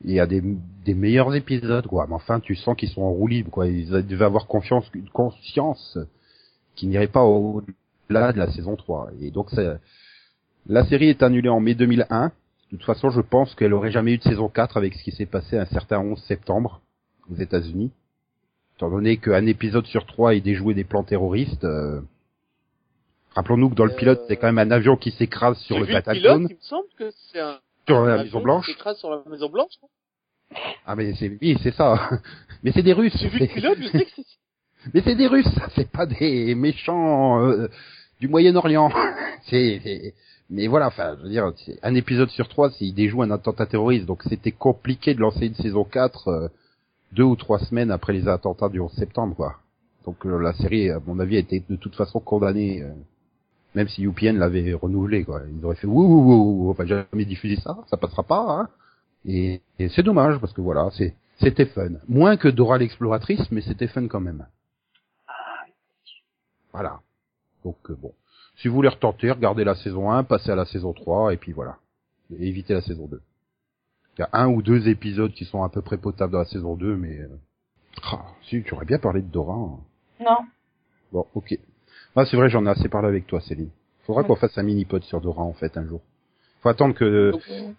[0.05, 0.43] Il y a des,
[0.85, 2.07] des meilleurs épisodes, quoi.
[2.09, 3.67] Mais enfin, tu sens qu'ils sont en roue libre, quoi.
[3.67, 5.99] Ils devaient avoir confiance, une conscience
[6.77, 9.11] qui n'irait pas au-delà de la saison 3.
[9.21, 9.69] Et donc, c'est,
[10.67, 12.29] La série est annulée en mai 2001.
[12.73, 15.13] De toute façon, je pense qu'elle aurait jamais eu de saison 4 avec ce qui
[15.13, 16.81] s'est passé un certain 11 septembre
[17.31, 17.91] aux États-Unis.
[18.77, 22.01] Étant donné qu'un épisode sur trois est déjoué des plans terroristes, euh,
[23.35, 25.87] rappelons-nous que dans le Euh, pilote, c'est quand même un avion qui s'écrase sur le
[25.87, 26.05] pilote,
[26.51, 27.59] il me semble que c'est un.
[27.87, 28.67] sur la avion Maison qui Blanche.
[28.67, 29.73] s'écrase sur la Maison Blanche.
[30.87, 32.11] Ah mais c'est oui, c'est ça.
[32.63, 33.17] Mais c'est des Russes.
[33.19, 34.25] J'ai vu le pilote, je sais que c'est.
[34.95, 35.47] Mais c'est des Russes,
[35.77, 37.69] c'est pas des méchants euh,
[38.21, 38.91] du Moyen-Orient.
[39.49, 40.15] c'est-
[40.55, 43.67] mais voilà, enfin, je veux dire, c'est un épisode sur trois, s'il déjoue un attentat
[43.67, 46.49] terroriste, donc c'était compliqué de lancer une saison 4 euh,
[47.13, 49.57] deux ou trois semaines après les attentats du 11 septembre, quoi.
[50.05, 52.93] Donc euh, la série, à mon avis, a été de toute façon condamnée, euh,
[53.75, 55.43] même si UPN l'avait renouvelé, quoi.
[55.51, 58.47] Ils auraient fait ouh, ouh, ouh, ouh, on va jamais diffuser ça, ça passera pas,
[58.49, 58.69] hein.
[59.27, 61.95] Et, et c'est dommage parce que voilà, c'est c'était fun.
[62.07, 64.47] Moins que Dora l'exploratrice, mais c'était fun quand même.
[66.73, 67.01] Voilà.
[67.65, 68.13] Donc euh, bon,
[68.57, 71.53] si vous voulez retenter, regardez la saison 1, passez à la saison 3 et puis
[71.53, 71.77] voilà.
[72.39, 73.21] Et évitez la saison 2.
[74.17, 76.45] Il y a un ou deux épisodes qui sont à peu près potables dans la
[76.45, 77.29] saison 2, mais euh...
[78.05, 79.55] ah, si tu aurais bien parlé de Dora.
[79.55, 79.79] hein.
[80.21, 80.39] Non.
[81.13, 81.59] Bon, ok.
[82.17, 83.71] Ah, c'est vrai, j'en ai assez parlé avec toi, Céline.
[84.07, 84.29] Faudra Ouais.
[84.29, 86.01] qu'on fasse un mini-pod sur Dora en fait un jour.
[86.63, 87.33] Faut attendre que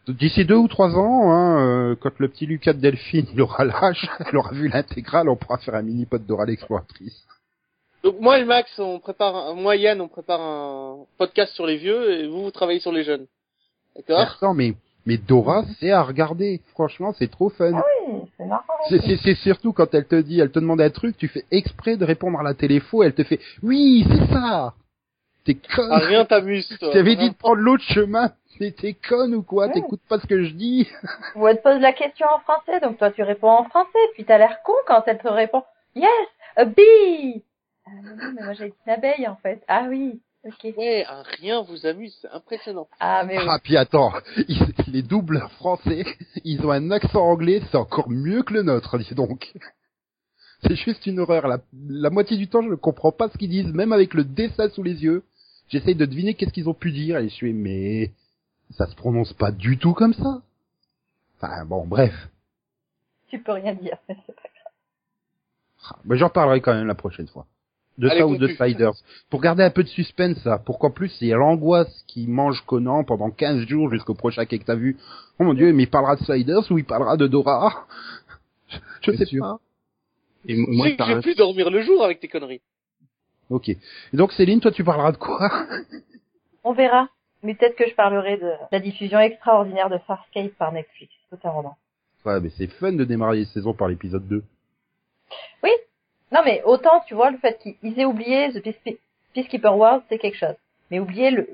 [0.07, 1.59] d'ici deux ou trois ans, hein,
[1.91, 5.35] euh, quand le petit Lucas de Delphine il aura l'âge, elle aura vu l'intégrale, on
[5.37, 7.25] pourra faire un mini-pod Dora l'exploratrice.
[8.05, 9.53] Donc moi et Max, on prépare, un...
[9.55, 12.91] moi et Yann, on prépare un podcast sur les vieux et vous, vous travaillez sur
[12.93, 13.25] les jeunes.
[13.95, 14.19] D'accord?
[14.19, 14.73] Attends, mais
[15.07, 16.61] mais Dora, c'est à regarder.
[16.71, 17.73] Franchement, c'est trop fun.
[17.75, 18.63] Ah oui, c'est marrant.
[18.89, 21.43] C'est- C'est c'est surtout quand elle te dit, elle te demande un truc, tu fais
[21.51, 24.73] exprès de répondre à la téléfo, elle te fait oui, c'est ça.
[25.43, 25.87] T'es con.
[25.91, 26.91] Ah, rien t'amuse, toi.
[26.91, 28.31] T'avais dit de prendre l'autre chemin.
[28.59, 29.67] Mais t'es con ou quoi?
[29.69, 30.87] T'écoutes pas ce que je dis?
[31.35, 34.23] Ou elle te pose la question en français, donc toi tu réponds en français, puis
[34.25, 35.63] t'as l'air con quand elle te répond
[35.95, 36.09] Yes,
[36.55, 37.43] a bee.
[37.85, 39.63] Ah mais non, mais moi j'ai dit une abeille en fait.
[39.67, 40.73] Ah oui, ok.
[40.77, 42.87] Ouais, un rien vous amuse, c'est impressionnant.
[42.99, 43.45] Ah mais oui.
[43.47, 44.11] Ah puis attends,
[44.47, 46.05] ils- les doubles français,
[46.43, 49.53] ils ont un accent anglais, c'est encore mieux que le nôtre, dis donc.
[50.63, 51.47] C'est juste une horreur.
[51.47, 54.23] La, la moitié du temps, je ne comprends pas ce qu'ils disent, même avec le
[54.23, 55.23] dessin sous les yeux.
[55.67, 58.11] J'essaye de deviner qu'est-ce qu'ils ont pu dire et je suis mais
[58.71, 60.41] ça se prononce pas du tout comme ça.
[61.37, 62.13] Enfin bon, bref.
[63.27, 63.97] Tu peux rien dire.
[64.07, 64.73] mais c'est pas grave.
[65.89, 67.45] Ah, Mais j'en parlerai quand même la prochaine fois.
[67.97, 68.47] De Allez, ça ou de.
[68.47, 68.93] Spiders.
[69.29, 70.57] Pour garder un peu de suspense, ça.
[70.57, 74.45] Pour qu'en plus, il y ait l'angoisse qui mange Conan pendant 15 jours jusqu'au prochain
[74.45, 74.97] quai que t'as vu.
[75.39, 77.85] Oh mon dieu, mais il parlera de Spiders ou il parlera de Dora?
[79.01, 79.43] Je, sais sûr.
[79.43, 79.59] pas.
[80.47, 82.61] Et moi, je vais plus dormir le jour avec tes conneries.
[83.49, 83.69] Ok.
[83.69, 83.77] Et
[84.13, 85.49] donc Céline, toi tu parleras de quoi?
[86.63, 87.07] On verra.
[87.43, 91.13] Mais peut-être que je parlerai de la diffusion extraordinaire de Farscape par Netflix.
[91.29, 91.77] C'est un roman.
[92.25, 94.43] Ouais, mais c'est fun de démarrer les saisons par l'épisode 2.
[96.31, 98.97] Non mais autant tu vois le fait qu'ils aient oublié The Peace-
[99.33, 100.55] Peacekeeper World c'est quelque chose.
[100.91, 101.47] Mais oublier le,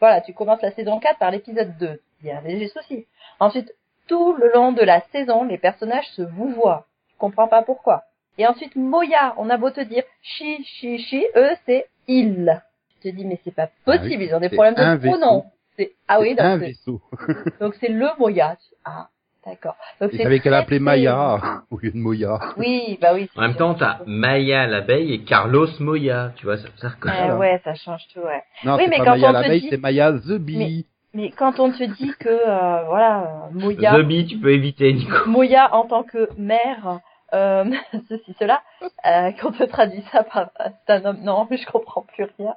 [0.00, 2.00] voilà tu commences la saison 4 par l'épisode 2.
[2.22, 3.06] Il y a un léger souci.
[3.40, 3.72] Ensuite
[4.06, 6.86] tout le long de la saison les personnages se vouvoient.
[7.10, 8.04] Tu comprends pas pourquoi.
[8.38, 12.62] Et ensuite Moya on a beau te dire chi chi chi eux c'est il.
[13.00, 15.44] Tu te dis mais c'est pas possible Ah oui, ils ont des problèmes de pronoms.
[15.76, 17.00] C'est ah oui un donc vaisseau.
[17.60, 18.56] donc c'est le Moya.
[18.84, 19.08] Ah
[19.48, 19.76] d'accord.
[20.00, 21.40] Donc c'est savaient qu'elle appelait Maya
[21.70, 22.38] au lieu de Moya.
[22.56, 23.28] Oui bah oui.
[23.36, 23.86] En même c'est temps, sûr.
[23.86, 28.20] t'as Maya l'abeille et Carlos Moya, tu vois, ça, ça Euh, ouais, ça change tout,
[28.20, 28.42] ouais.
[28.64, 30.86] Non, Oui, mais pas quand Maya on te l'abeille, dit- c'est Maya the Bee.
[31.14, 35.28] Mais quand on te dit que, euh, voilà, Moya, The Bee, tu peux éviter, Nico.
[35.28, 37.00] Moya en tant que mère,
[37.32, 37.64] euh,
[38.08, 38.62] ceci, cela,
[39.06, 40.50] euh, quand on te traduit ça par
[40.86, 42.54] c'est un homme, non, mais je comprends plus rien.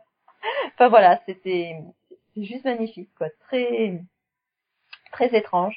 [0.73, 1.75] Enfin voilà, c'était
[2.35, 4.01] c'est juste magnifique, quoi, très
[5.11, 5.75] très étrange.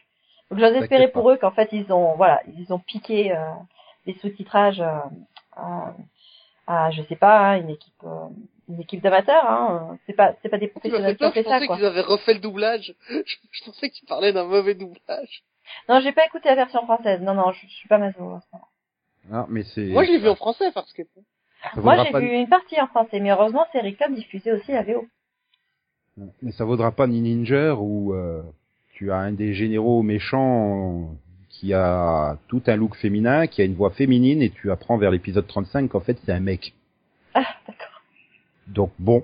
[0.51, 3.39] Donc j'ose espérer pour eux qu'en fait ils ont, voilà, ils ont piqué euh,
[4.07, 4.99] les sous-titrages euh,
[5.57, 5.95] à,
[6.67, 8.27] à, je sais pas, hein, une équipe, euh,
[8.69, 9.99] une équipe d'amateurs, hein.
[10.07, 11.77] C'est pas, c'est pas des professionnels qui ont je fait ça, pensais quoi.
[11.77, 12.95] qu'ils avaient refait le doublage.
[13.09, 13.15] Je,
[13.51, 15.45] je pensais que tu parlais d'un mauvais doublage.
[15.89, 17.21] Non, j'ai pas écouté la version française.
[17.23, 18.39] Non, non, je, je suis pas maso.
[19.33, 19.87] Ah, mais c'est.
[19.87, 21.03] Moi, je l'ai vu en français, parce que...
[21.75, 24.73] ça Moi, j'ai pas- vu une partie en français, mais heureusement, c'est Recom diffusé aussi
[24.73, 25.07] la VO.
[26.43, 28.43] Mais ça vaudra pas ni Ninja où euh,
[28.95, 31.15] tu as un des généraux méchants
[31.49, 35.11] qui a tout un look féminin, qui a une voix féminine, et tu apprends vers
[35.11, 36.75] l'épisode 35 qu'en fait c'est un mec.
[37.35, 38.03] Ah, d'accord.
[38.69, 39.23] Donc bon.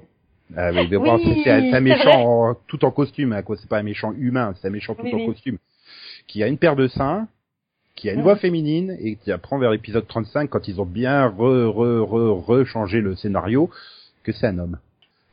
[0.58, 3.56] Euh, mais, mais bon, Oui, c'est un, méchant en- tout en costume, hein, quoi.
[3.56, 5.26] C'est pas un méchant humain, c'est un méchant tout Oui, en oui.
[5.26, 5.58] costume.
[6.26, 7.28] Qui a une paire de seins,
[7.94, 8.24] qui a une Mhm.
[8.24, 12.44] voix féminine, et qui apprend vers l'épisode 35 quand ils ont bien re, re, re,
[12.48, 13.70] re changé le scénario,
[14.24, 14.78] que c'est un homme.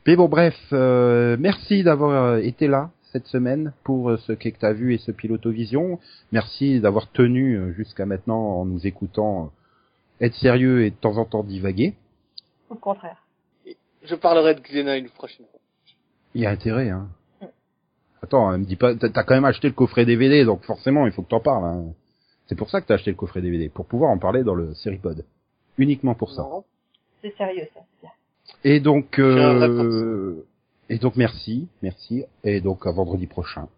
[0.06, 4.52] Mais bon, bref, euh, merci d'avoir euh, été là cette semaine pour euh, ce qu'est
[4.52, 5.98] que t'as vu et ce pilotovision.
[6.32, 9.44] Merci d'avoir tenu euh, jusqu'à maintenant en nous écoutant
[10.20, 11.94] euh, être sérieux et de temps en temps divaguer.
[12.70, 13.24] Le contraire.
[14.02, 15.60] Je parlerai de Xena une prochaine fois.
[16.34, 17.08] Il y a intérêt, hein.
[18.22, 21.12] Attends, hein, me dis pas, t'as quand même acheté le coffret DVD, donc forcément, il
[21.12, 21.64] faut que t'en parles.
[21.64, 21.84] hein.
[22.46, 24.74] C'est pour ça que t'as acheté le coffret DVD, pour pouvoir en parler dans le
[24.74, 25.24] Seripod.
[25.76, 26.44] Uniquement pour ça.
[27.22, 27.80] C'est sérieux, ça.
[28.64, 30.42] Et donc, euh,
[30.88, 33.68] et donc merci, merci, et donc à vendredi prochain.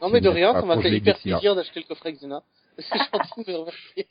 [0.00, 2.42] Non, mais de rien, ça m'a fait hyper plaisir d'acheter le coffret Xena.
[3.12, 4.06] Parce que je suis en remercier.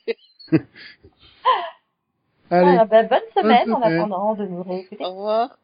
[2.50, 3.98] Allez, Voilà, bah, bonne semaine Bonne en semaine.
[4.00, 5.04] attendant de nous réécouter.
[5.04, 5.56] Au revoir.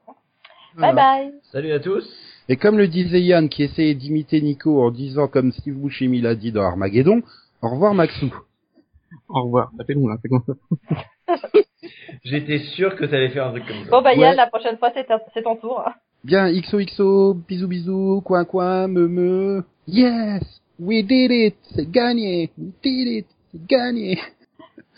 [0.74, 0.92] voilà.
[0.92, 0.94] Bye
[1.30, 1.32] bye.
[1.52, 2.06] Salut à tous.
[2.48, 6.34] Et comme le disait Yann, qui essayait d'imiter Nico en disant comme Steve Buscemi l'a
[6.34, 7.22] dit dans Armageddon,
[7.62, 8.34] au revoir Maxou.
[9.28, 9.70] Au revoir.
[9.76, 10.16] Ça fait long, là.
[10.22, 11.34] C'est comme ça.
[12.24, 13.90] J'étais sûr que t'allais faire un truc comme ça.
[13.90, 14.36] Bon bah Yann, Ouais.
[14.36, 15.82] la prochaine fois c'est ton tour.
[15.86, 15.94] hein.
[16.24, 19.64] Bien, XOXO, bisous bisous, coin coin, me me.
[19.86, 20.42] Yes,
[20.78, 24.18] we did it, c'est gagné, we did it, c'est gagné.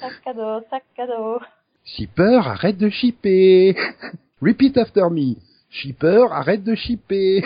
[0.01, 1.39] Sac cadeau, sac cadeau.
[1.85, 3.77] Shipper, arrête de shipper.
[4.41, 5.37] Repeat after me.
[5.69, 7.43] Shipper, arrête de shipper.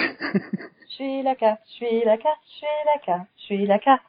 [0.88, 3.78] Je suis la carte, je suis la carte, je suis la carte, je suis la
[3.80, 4.02] carte.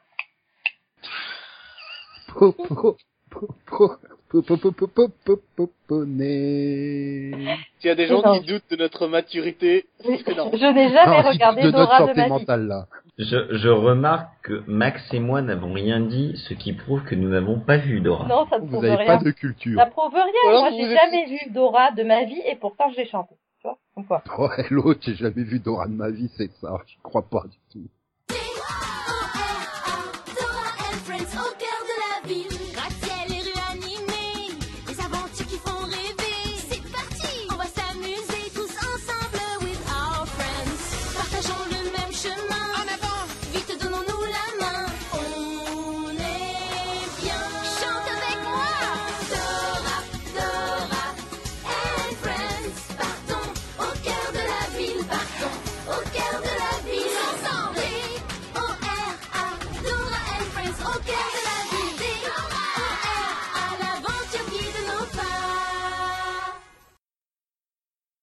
[7.78, 12.06] S'il y a des gens qui doutent de notre maturité, je n'ai jamais regardé Dora
[12.28, 12.86] mentale.
[13.18, 17.60] Je, remarque que Max et moi n'avons rien dit, ce qui prouve que nous n'avons
[17.60, 18.26] pas vu Dora.
[18.28, 19.18] Non, ça ne prouve vous avez rien.
[19.18, 19.78] pas de culture.
[19.78, 20.60] Ça prouve rien.
[20.60, 23.34] Moi, j'ai jamais vu Dora de ma vie et pourtant je l'ai chanté.
[23.62, 23.68] Tu
[24.02, 24.50] vois Oh,
[25.00, 26.78] j'ai jamais vu Dora de ma vie, c'est ça.
[26.86, 27.88] Je crois pas du tout.